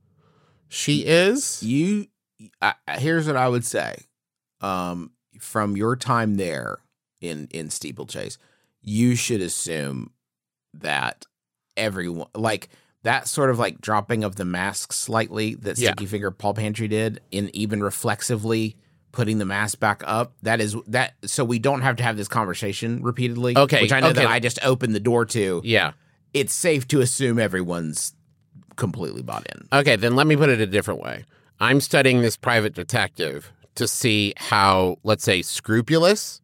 [0.68, 1.62] she is.
[1.62, 2.08] You,
[2.60, 3.96] I, here's what I would say.
[4.60, 6.78] Um, from your time there
[7.20, 8.36] in in steeplechase,
[8.82, 10.12] you should assume
[10.74, 11.24] that
[11.76, 12.68] everyone like
[13.04, 15.94] that sort of like dropping of the mask slightly that Yeah.
[15.94, 18.76] Finger Paul Pantry did, and even reflexively
[19.12, 20.32] putting the mask back up.
[20.42, 21.14] That is that.
[21.24, 23.56] So we don't have to have this conversation repeatedly.
[23.56, 24.26] Okay, which I know that.
[24.26, 25.60] I just opened the door to.
[25.64, 25.92] Yeah.
[26.32, 28.12] It's safe to assume everyone's
[28.76, 29.68] completely bought in.
[29.72, 31.24] Okay, then let me put it a different way.
[31.60, 36.40] I'm studying this private detective to see how, let's say, scrupulous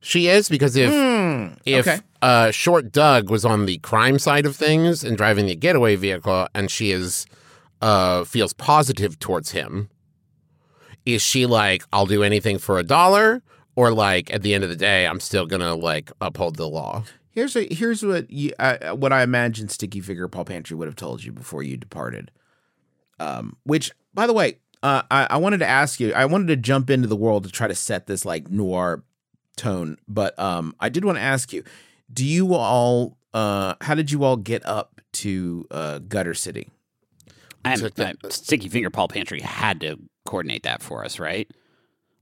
[0.00, 2.00] she is, because if hmm, if okay.
[2.20, 6.48] Uh, Short Doug was on the crime side of things and driving the getaway vehicle,
[6.54, 7.26] and she is
[7.80, 9.88] uh, feels positive towards him,
[11.06, 13.42] is she like, I'll do anything for a dollar,
[13.76, 17.04] or like at the end of the day, I'm still gonna like uphold the law?
[17.30, 20.96] Here's a, here's what you, uh, what I imagine Sticky Finger Paul Pantry would have
[20.96, 22.32] told you before you departed.
[23.20, 26.12] Um, which, by the way, uh, I, I wanted to ask you.
[26.12, 29.02] I wanted to jump into the world to try to set this like noir
[29.56, 31.64] tone, but um, I did want to ask you:
[32.12, 33.16] Do you all?
[33.34, 36.70] Uh, how did you all get up to uh, Gutter City?
[37.64, 41.50] And Took the- uh, Sticky Finger Paul Pantry had to coordinate that for us, right?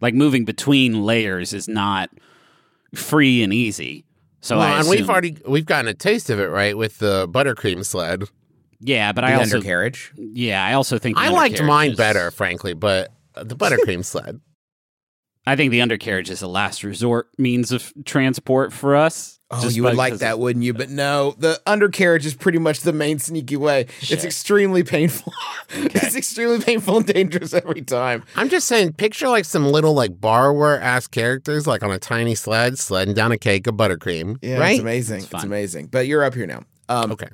[0.01, 2.11] Like moving between layers is not
[2.95, 4.05] free and easy.
[4.41, 7.29] So well, I and we've already we've gotten a taste of it, right, with the
[7.29, 8.25] buttercream sled.
[8.81, 10.13] yeah, but The I also undercarriage.
[10.17, 14.41] yeah, I also think the I liked mine is- better, frankly, but the buttercream sled.
[15.47, 19.39] I think the undercarriage is a last resort means of transport for us.
[19.49, 20.75] Oh, you would like that, wouldn't you?
[20.75, 23.87] But no, the undercarriage is pretty much the main sneaky way.
[24.01, 25.33] It's extremely painful.
[25.71, 28.25] it's extremely painful and dangerous every time.
[28.35, 32.35] I'm just saying, picture like some little like borrower ass characters, like on a tiny
[32.35, 34.39] sled, sledding down a cake of buttercream.
[34.43, 34.73] Yeah, right?
[34.73, 35.19] it's amazing.
[35.23, 35.87] It's It's, amazing.
[35.87, 36.65] But you're up here now.
[36.89, 37.29] Um, Okay.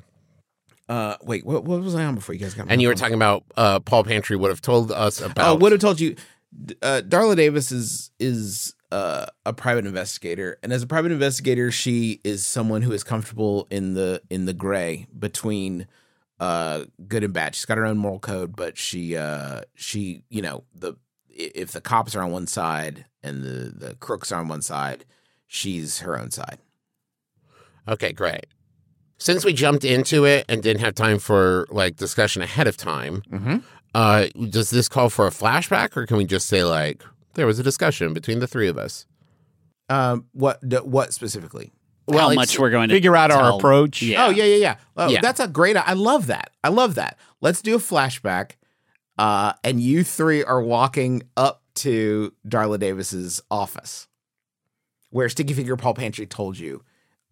[0.89, 2.67] Uh, wait, what, what was I on before you guys got?
[2.67, 5.25] me And you were off talking about uh, Paul Pantry would have told us Oh,
[5.27, 5.59] about.
[5.61, 6.15] would have told you.
[6.81, 12.21] Uh, Darla Davis is is uh, a private investigator, and as a private investigator, she
[12.23, 15.87] is someone who is comfortable in the in the gray between
[16.39, 17.55] uh, good and bad.
[17.55, 20.93] She's got her own moral code, but she uh, she you know the
[21.29, 25.05] if the cops are on one side and the the crooks are on one side,
[25.47, 26.59] she's her own side.
[27.87, 28.45] Okay, great.
[29.17, 33.23] Since we jumped into it and didn't have time for like discussion ahead of time,
[33.31, 33.57] Mm-hmm.
[33.93, 37.03] Uh, does this call for a flashback, or can we just say like
[37.35, 39.05] there was a discussion between the three of us?
[39.89, 41.71] Um, what d- what specifically?
[42.11, 44.01] how it's- much we're going to Figure out our approach.
[44.01, 44.25] Yeah.
[44.25, 44.75] Oh yeah, yeah, yeah.
[44.97, 45.21] Oh, Yeah.
[45.21, 45.77] That's a great.
[45.77, 46.49] I love that.
[46.63, 47.17] I love that.
[47.41, 48.51] Let's do a flashback.
[49.17, 54.07] Uh, and you three are walking up to Darla Davis's office,
[55.11, 56.83] where Sticky Finger Paul Pantry told you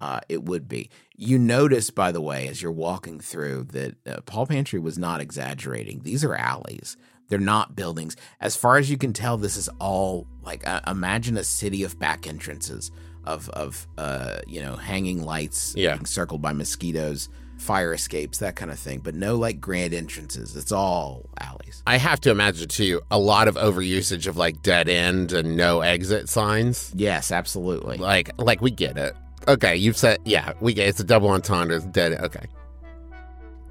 [0.01, 0.89] uh, it would be.
[1.15, 5.21] You notice, by the way, as you're walking through, that uh, Paul Pantry was not
[5.21, 6.01] exaggerating.
[6.03, 6.97] These are alleys.
[7.29, 8.17] They're not buildings.
[8.41, 11.97] As far as you can tell, this is all like uh, imagine a city of
[11.97, 12.91] back entrances
[13.23, 15.93] of of uh, you know hanging lights, Yeah.
[15.93, 18.99] being circled by mosquitoes, fire escapes, that kind of thing.
[18.99, 20.57] But no like grand entrances.
[20.57, 21.83] It's all alleys.
[21.87, 25.81] I have to imagine too a lot of overusage of like dead end and no
[25.81, 26.91] exit signs.
[26.95, 27.97] Yes, absolutely.
[27.97, 29.15] Like, like we get it.
[29.47, 31.75] Okay, you've said yeah, we get it's a double entendre.
[31.75, 32.13] It's dead.
[32.13, 32.45] Okay.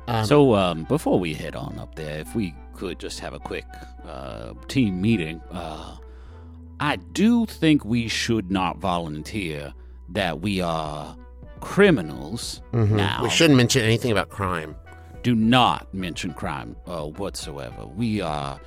[0.06, 3.38] Um, So um, before we head on up there, if we could just have a
[3.38, 3.66] quick
[4.06, 5.96] uh, team meeting, uh,
[6.80, 9.72] I do think we should not volunteer
[10.08, 11.16] that we are
[11.60, 12.90] criminals mhm.
[12.92, 13.22] now.
[13.22, 14.74] we shouldn't mention anything about crime.
[15.22, 17.86] do not mention crime uh, whatsoever.
[17.86, 18.58] We are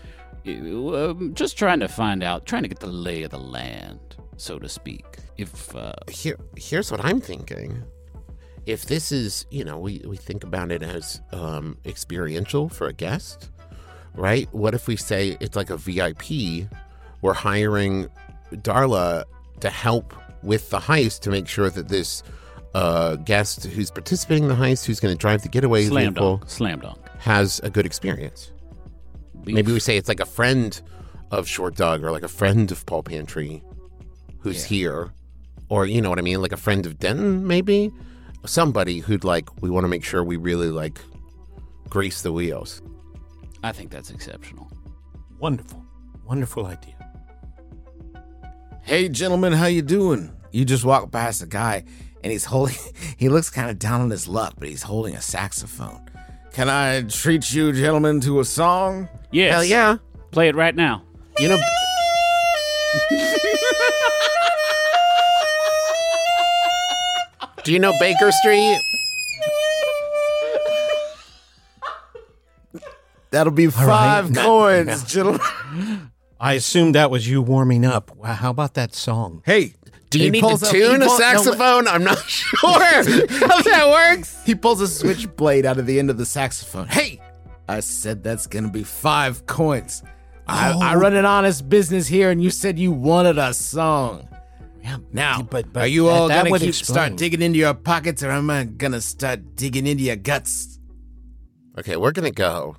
[0.48, 4.00] uh, um, just trying to find out, trying to get the lay of the land,
[4.38, 5.18] so to speak.
[5.38, 7.84] If uh, Here, here's what I'm thinking.
[8.66, 12.94] If this is, you know, we, we think about it as um, experiential for a
[12.94, 13.50] guest,
[14.16, 14.48] right?
[14.54, 16.70] What if we say it's like a VIP?
[17.22, 18.08] We're hiring
[18.54, 19.26] Darla
[19.60, 20.14] to help
[20.44, 22.24] with the heist to make sure that this
[22.74, 26.38] uh, guest who's participating in the heist, who's going to drive the getaway slam vehicle,
[26.38, 26.98] dunk, slam dunk.
[27.20, 28.52] has a good experience.
[29.44, 29.56] Beef.
[29.56, 30.80] Maybe we say it's like a friend
[31.32, 33.64] of Short Doug or like a friend of Paul Pantry
[34.40, 35.14] who's here.
[35.74, 36.40] Or, you know what I mean?
[36.40, 37.92] Like a friend of Denton, maybe?
[38.46, 41.00] Somebody who'd like, we want to make sure we really like
[41.90, 42.84] grease the wheels.
[43.64, 44.72] I think that's exceptional.
[45.40, 45.84] Wonderful.
[46.26, 46.94] Wonderful idea.
[48.84, 50.32] Hey, gentlemen, how you doing?
[50.52, 51.86] You just walk past a guy,
[52.24, 52.76] and he's holding.
[53.18, 56.08] He looks kind of down on his luck, but he's holding a saxophone.
[56.52, 59.10] Can I treat you, gentlemen, to a song?
[59.32, 59.54] Yes.
[59.54, 59.98] Hell yeah.
[60.30, 61.02] Play it right now.
[61.40, 61.58] You know,
[67.64, 68.80] Do you know Baker Street?
[73.32, 75.08] That'll be five No, coins, no.
[75.40, 76.12] gentlemen.
[76.40, 78.12] I assumed that was you warming up.
[78.24, 79.42] How about that song?
[79.46, 79.74] Hey,
[80.10, 81.88] Do you he need pulls to up- tune a pulls- no, saxophone?
[81.88, 84.38] I'm not sure how that works.
[84.46, 86.88] He pulls a switchblade out of the end of the saxophone.
[86.90, 87.22] Hey,
[87.68, 90.04] I said that's gonna be five coins.
[90.46, 91.00] I, I oh.
[91.00, 94.28] run an honest business here, and you said you wanted a song.
[94.84, 97.74] Yeah, Now, but, but are you all that gonna would keep, start digging into your
[97.74, 100.78] pockets, or am I gonna start digging into your guts?
[101.80, 102.76] Okay, we're gonna go.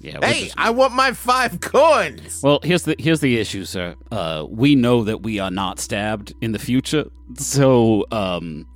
[0.00, 0.18] Yeah.
[0.20, 2.40] Hey, just- I want my five coins.
[2.42, 3.94] well, here's the here's the issue, sir.
[4.10, 7.04] Uh, we know that we are not stabbed in the future,
[7.38, 8.66] so um,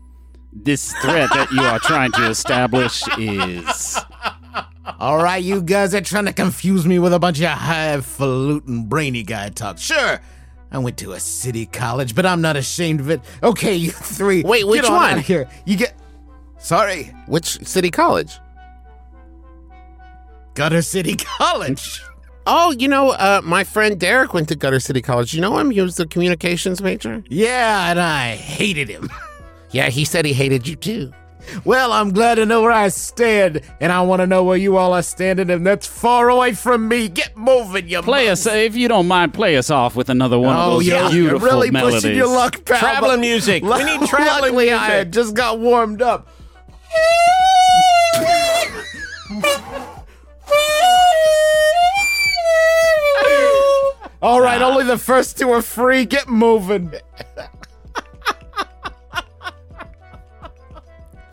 [0.53, 3.99] this threat that you are trying to establish is
[4.99, 9.23] All right, you guys are trying to confuse me with a bunch of highfalutin brainy
[9.23, 9.79] guy talk.
[9.79, 10.21] Sure,
[10.73, 13.21] I went to a city college, but I'm not ashamed of it.
[13.43, 14.43] Okay, you three.
[14.43, 15.19] Wait, which get on one?
[15.21, 15.49] here.
[15.65, 15.95] You get.
[16.59, 18.39] Sorry, Which city college?
[20.55, 22.03] Gutter City College.
[22.47, 25.33] Oh, you know, uh, my friend Derek went to Gutter City College.
[25.33, 25.71] You know him?
[25.71, 27.23] He was the communications major.
[27.29, 29.09] Yeah, and I hated him.
[29.71, 31.13] Yeah, he said he hated you too.
[31.65, 34.77] Well, I'm glad to know where I stand, and I want to know where you
[34.77, 37.09] all are standing, and that's far away from me.
[37.09, 39.35] Get moving, you play us if you don't mind.
[39.35, 42.03] Play us off with another one of Oh, those yeah, you're really melodies.
[42.03, 42.79] pushing your luck, pal.
[42.79, 43.63] Traveling but- music.
[43.63, 44.93] We need traveling Luckily, I music.
[44.93, 46.29] had just got warmed up.
[54.23, 56.05] All right, only the first two are free.
[56.05, 56.93] Get moving.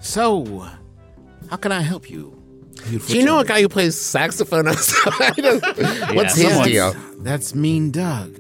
[0.08, 0.68] So,
[1.50, 2.34] how can I help you?
[3.08, 5.38] Do you know a guy who plays saxophone outside?
[6.16, 6.96] What's his someone's- deal?
[7.20, 8.40] That's Mean Doug.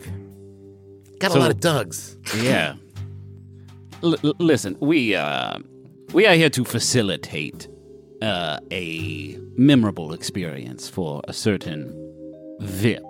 [1.20, 2.16] Got So- a lot of Dougs.
[2.44, 2.76] Yeah.
[4.04, 5.58] L- l- listen, we uh,
[6.14, 7.68] we are here to facilitate
[8.22, 11.92] uh, a memorable experience for a certain
[12.62, 13.04] VIP,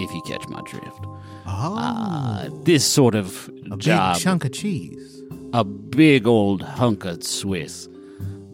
[0.00, 1.00] if you catch my drift.
[1.46, 5.17] Oh, Uh, this sort of a job, big chunk of cheese.
[5.52, 7.88] A big old hunk of Swiss,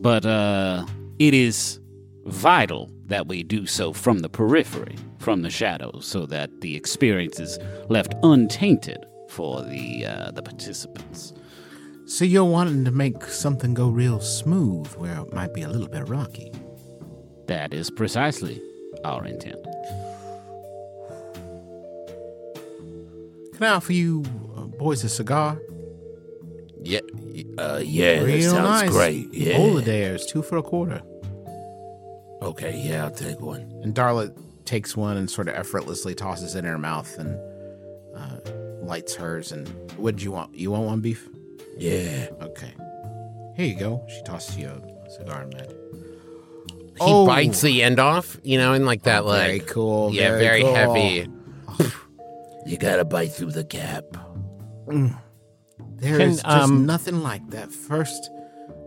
[0.01, 0.86] but uh,
[1.18, 1.80] it is
[2.24, 7.40] vital that we do so from the periphery, from the shadows, so that the experience
[7.40, 11.32] is left untainted for the uh, the participants.
[12.07, 15.88] So you're wanting to make something go real smooth where it might be a little
[15.88, 16.53] bit rocky.
[17.47, 18.61] That is precisely
[19.05, 19.62] our intent.
[23.55, 24.22] Can I offer you
[24.57, 25.59] uh, boys a cigar?
[26.85, 27.01] Yeah,
[27.59, 28.93] uh, yeah, Real nice.
[29.32, 29.57] Yeah.
[29.57, 31.01] Bolidairs, two for a quarter.
[32.43, 33.62] Okay, yeah, I'll take one.
[33.82, 37.39] And Darla takes one and sort of effortlessly tosses it in her mouth and
[38.14, 38.39] uh,
[38.82, 39.51] lights hers.
[39.51, 39.66] And
[39.97, 40.55] what do you want?
[40.55, 41.26] You want one beef?
[41.78, 42.28] Yeah.
[42.43, 42.74] Okay.
[43.57, 44.05] Here you go.
[44.09, 45.74] She tosses you a cigar in bed.
[46.70, 47.26] He Oh.
[47.26, 50.41] bites the end off, you know, and like that, Oh, like very cool, Yeah, very
[50.41, 50.74] very, cool.
[50.74, 51.28] heavy.
[52.66, 54.05] you gotta bite through the gap.
[55.97, 58.30] There Can, is just um, nothing like that first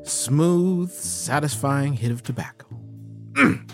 [0.03, 2.65] smooth, satisfying hit of tobacco.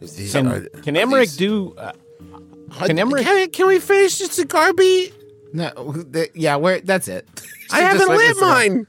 [0.00, 1.74] These Can, are- can are Emerich these- do?
[1.76, 1.92] Uh,
[2.86, 3.22] can Emerich?
[3.22, 5.12] Can, can we finish the cigar beat?
[5.52, 7.28] No, th- yeah, where that's it.
[7.70, 8.48] I haven't lit the lit cigar.
[8.54, 8.86] mine.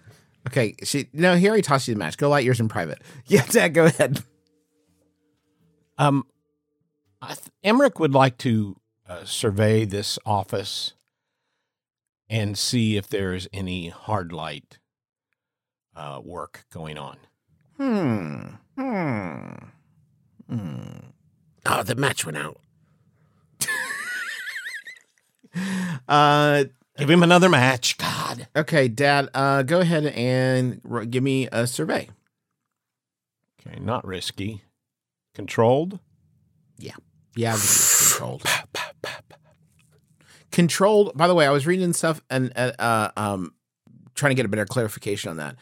[0.47, 1.35] Okay, she no.
[1.35, 2.17] He already tossed you the match.
[2.17, 2.99] Go light yours in private.
[3.25, 4.23] Yeah, Dad, go ahead.
[5.97, 6.25] Um,
[7.21, 8.77] I th- Emerich would like to
[9.09, 10.93] uh, survey this office
[12.31, 14.79] and see if there's any hard light
[15.95, 17.17] uh, work going on.
[17.77, 18.41] Hmm.
[18.75, 19.51] Hmm.
[20.49, 20.81] Hmm.
[21.65, 22.57] Oh, the match went out.
[26.07, 26.63] Uh.
[26.97, 27.97] Give him another match.
[27.97, 28.47] God.
[28.55, 29.29] Okay, Dad.
[29.33, 32.09] Uh, go ahead and r- give me a survey.
[33.65, 34.61] Okay, not risky.
[35.33, 35.99] Controlled.
[36.77, 36.95] Yeah,
[37.35, 37.53] Yeah.
[38.09, 38.43] controlled.
[40.51, 41.15] Controlled.
[41.15, 43.53] By the way, I was reading stuff and uh, uh, um,
[44.15, 45.55] trying to get a better clarification on that.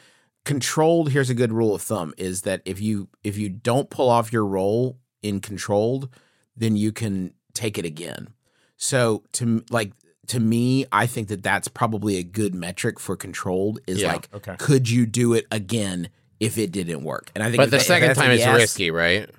[0.45, 1.11] Controlled.
[1.11, 4.31] Here's a good rule of thumb: is that if you if you don't pull off
[4.33, 6.09] your roll in controlled,
[6.55, 8.29] then you can take it again.
[8.77, 9.91] So to like
[10.27, 13.79] to me, I think that that's probably a good metric for controlled.
[13.85, 14.55] Is Yeah, like, okay.
[14.57, 16.09] could you do it again
[16.39, 17.31] if it didn't work?
[17.35, 19.29] And I think, But the that- second time it's yes- risky, right?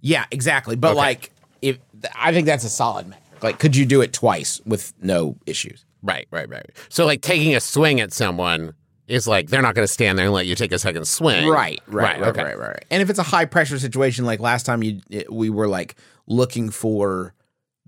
[0.00, 0.74] yeah, exactly.
[0.76, 0.96] But Okay.
[0.96, 1.30] like,
[1.62, 1.78] if
[2.14, 3.22] I think that's a solid metric.
[3.42, 5.84] Like, could you do it twice with no issues?
[6.02, 6.70] Right, right, right.
[6.88, 8.74] So, like, taking a swing at someone
[9.08, 11.48] is like they're not going to stand there and let you take a second swing.
[11.48, 12.42] Right, right, right, okay.
[12.42, 12.84] right, right, right.
[12.90, 15.96] And if it's a high pressure situation, like last time, you it, we were like
[16.26, 17.34] looking for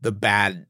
[0.01, 0.67] the bad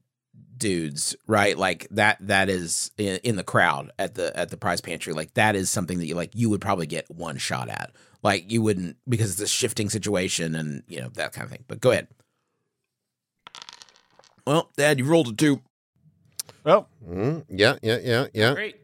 [0.57, 1.57] dudes, right?
[1.57, 5.13] Like that that is in, in the crowd at the at the prize pantry.
[5.13, 7.91] Like that is something that you like you would probably get one shot at.
[8.21, 11.63] Like you wouldn't because it's a shifting situation and you know that kind of thing.
[11.67, 12.07] But go ahead.
[14.49, 15.61] Well, Dad, you rolled a two.
[16.65, 18.53] Oh, Mm, yeah, yeah, yeah, yeah.
[18.55, 18.77] Great.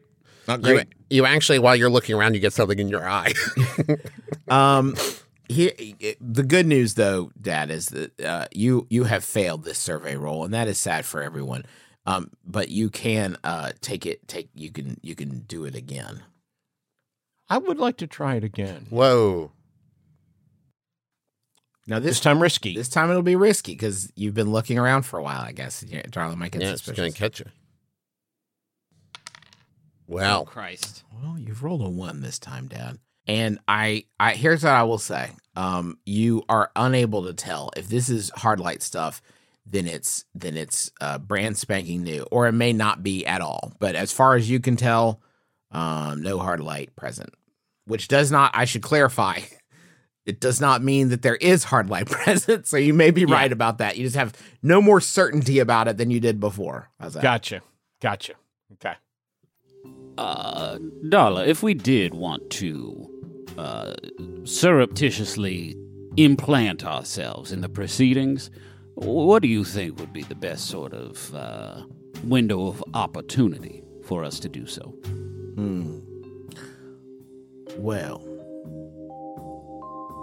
[0.46, 0.86] Not You, great.
[1.10, 3.32] you actually, while you're looking around, you get something in your eye.
[4.48, 4.94] Um,
[5.48, 5.72] here,
[6.20, 10.44] the good news though, Dad, is that uh, you you have failed this survey roll,
[10.44, 11.64] and that is sad for everyone.
[12.06, 14.28] Um, but you can uh take it.
[14.28, 16.22] Take you can you can do it again.
[17.50, 18.86] I would like to try it again.
[18.88, 19.50] Whoa.
[21.86, 22.74] Now This this time risky.
[22.74, 25.40] this time it'll be risky because you've been looking around for a while.
[25.40, 27.14] I guess yeah, Darla might get Yeah, it's going suspicious.
[27.14, 27.46] to catch you.
[30.08, 31.02] Oh, Christ.
[31.12, 32.98] Well, you've rolled a one this time, Dad.
[33.26, 35.30] And I, I here's what I will say.
[35.56, 39.20] Um, you are unable to tell if this is hard light stuff.
[39.68, 43.72] Then it's then it's uh, brand spanking new, or it may not be at all.
[43.80, 45.20] But as far as you can tell,
[45.72, 47.34] um, no hard light present.
[47.84, 48.52] Which does not.
[48.54, 49.40] I should clarify.
[50.26, 52.66] It does not mean that there is hard light present.
[52.66, 53.96] So you may be right about that.
[53.96, 56.90] You just have no more certainty about it than you did before.
[57.00, 57.22] How's that?
[57.22, 57.62] Gotcha.
[58.00, 58.34] Gotcha.
[58.74, 58.94] Okay.
[60.18, 63.08] Uh, Darla, if we did want to
[63.56, 63.94] uh,
[64.44, 65.76] surreptitiously
[66.16, 68.50] implant ourselves in the proceedings,
[68.94, 71.82] what do you think would be the best sort of uh,
[72.24, 74.82] window of opportunity for us to do so?
[75.54, 75.98] Hmm.
[77.76, 78.24] Well,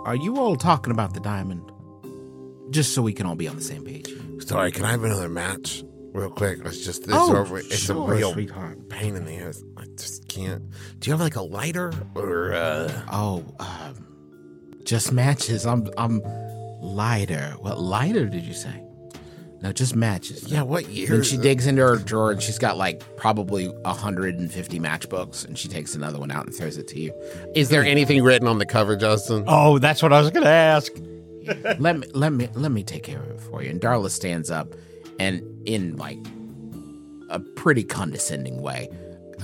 [0.06, 1.70] are you all talking about the diamond?
[2.72, 4.10] Just so we can all be on the same page.
[4.40, 5.84] Sorry, can I have another match
[6.14, 6.60] real quick?
[6.66, 7.58] It's just this Oh, over.
[7.60, 8.90] It's sure, a real sweetheart.
[8.90, 9.62] pain in the ass.
[9.78, 10.64] I just can't.
[11.00, 15.66] Do you have like a lighter or uh Oh, um, just matches.
[15.66, 16.22] I'm I'm
[16.82, 17.56] lighter.
[17.60, 18.83] What lighter did you say?
[19.64, 20.44] No, just matches.
[20.52, 20.62] yeah?
[20.62, 21.08] What year?
[21.08, 25.70] Then she digs into her drawer and she's got like probably 150 matchbooks and she
[25.70, 27.14] takes another one out and throws it to you.
[27.56, 29.46] Is there anything written on the cover, Justin?
[29.48, 30.92] Oh, that's what I was going to ask.
[31.80, 33.70] let me let me let me take care of it for you.
[33.70, 34.68] And Darla stands up
[35.20, 36.20] and in like
[37.30, 38.90] a pretty condescending way,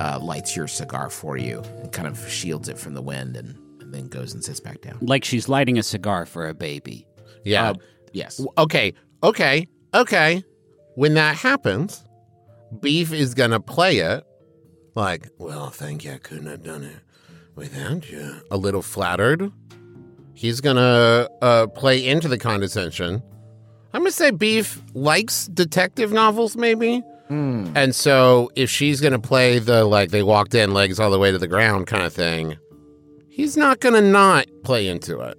[0.01, 3.57] uh, lights your cigar for you and kind of shields it from the wind and,
[3.79, 4.97] and then goes and sits back down.
[5.01, 7.05] Like she's lighting a cigar for a baby.
[7.45, 7.69] Yeah.
[7.69, 7.73] Uh,
[8.11, 8.41] yes.
[8.57, 8.93] Okay.
[9.23, 9.67] Okay.
[9.93, 10.43] Okay.
[10.95, 12.03] When that happens,
[12.79, 14.23] Beef is gonna play it
[14.95, 16.11] like, well, thank you.
[16.13, 16.97] I couldn't have done it
[17.55, 18.41] without you.
[18.51, 19.51] A little flattered.
[20.33, 23.21] He's gonna uh, play into the condescension.
[23.93, 26.99] I'm gonna say Beef likes detective novels, maybe.
[27.27, 27.71] Hmm.
[27.75, 31.31] And so if she's gonna play the like they walked in legs all the way
[31.31, 32.57] to the ground kind of thing,
[33.29, 35.37] he's not gonna not play into it.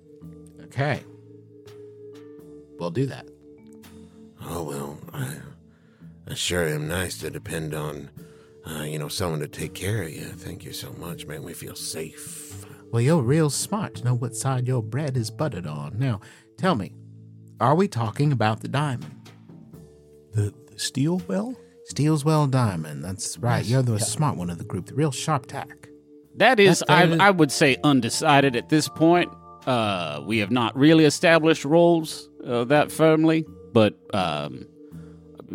[0.64, 1.02] Okay.
[2.78, 3.26] We'll do that.
[4.42, 5.36] Oh well, I,
[6.28, 8.10] I sure am nice to depend on,
[8.66, 10.24] uh, you know, someone to take care of you.
[10.24, 11.44] Thank you so much, man.
[11.44, 12.64] me feel safe.
[12.92, 15.98] Well, you're real smart to know what side your bread is buttered on.
[15.98, 16.20] Now,
[16.56, 16.92] tell me,
[17.60, 19.14] are we talking about the diamond?
[20.32, 21.54] The, the steel well?
[21.88, 23.04] Steelswell Diamond.
[23.04, 23.64] That's right.
[23.64, 25.88] You're the smart one of the group, the real sharp tack.
[26.36, 29.30] That is, That- that I, is- I would say, undecided at this point.
[29.66, 34.66] Uh, we have not really established roles uh, that firmly, but um,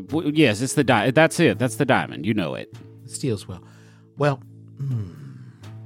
[0.07, 1.59] w- yes, it's the di- That's it.
[1.59, 2.25] That's the diamond.
[2.25, 2.73] You know it.
[3.05, 3.61] Steelswell.
[4.17, 4.37] Well,
[4.77, 5.11] hmm,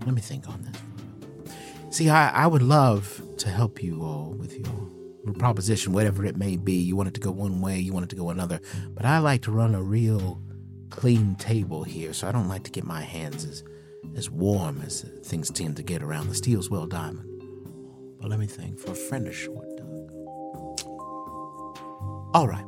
[0.05, 1.55] let me think on this.
[1.95, 6.55] See, I, I would love to help you all with your proposition, whatever it may
[6.55, 6.73] be.
[6.73, 8.59] You want it to go one way, you want it to go another.
[8.89, 10.41] But I like to run a real
[10.89, 13.63] clean table here, so I don't like to get my hands as,
[14.15, 17.25] as warm as things tend to get around the Steelswell Diamond.
[18.19, 18.79] But let me think.
[18.79, 19.65] For a friend of Short.
[22.33, 22.65] All right.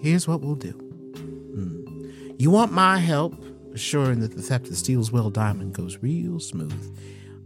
[0.00, 0.70] Here's what we'll do.
[0.72, 2.10] Hmm.
[2.38, 3.34] You want my help
[3.74, 6.96] assuring that the theft of the Steelswell Diamond goes real smooth.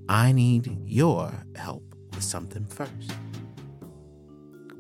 [0.09, 3.13] I need your help with something first.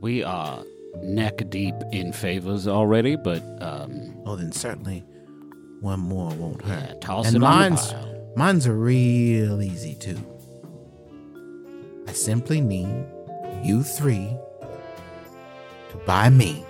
[0.00, 0.64] We are
[1.02, 5.04] neck deep in favors already, but um, Oh, then certainly
[5.80, 6.88] one more won't hurt.
[6.88, 8.32] yeah, toss and it on the mine's pile.
[8.36, 10.18] mine's are real easy too.
[12.08, 13.04] I simply need
[13.62, 14.36] you three
[16.06, 16.64] buy me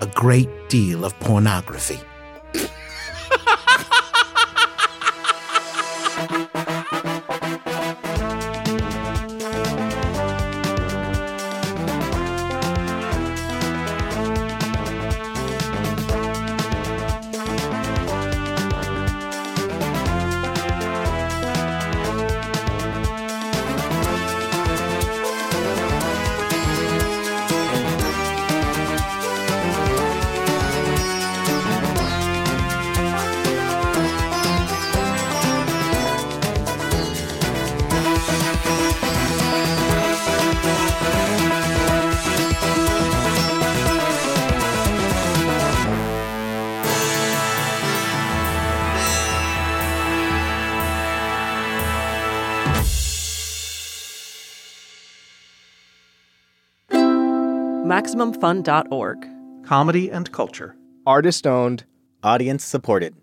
[0.00, 2.00] a great deal of pornography.
[58.42, 59.28] MaximumFun.org.
[59.64, 60.74] Comedy and culture.
[61.06, 61.84] Artist owned,
[62.24, 63.14] audience supported.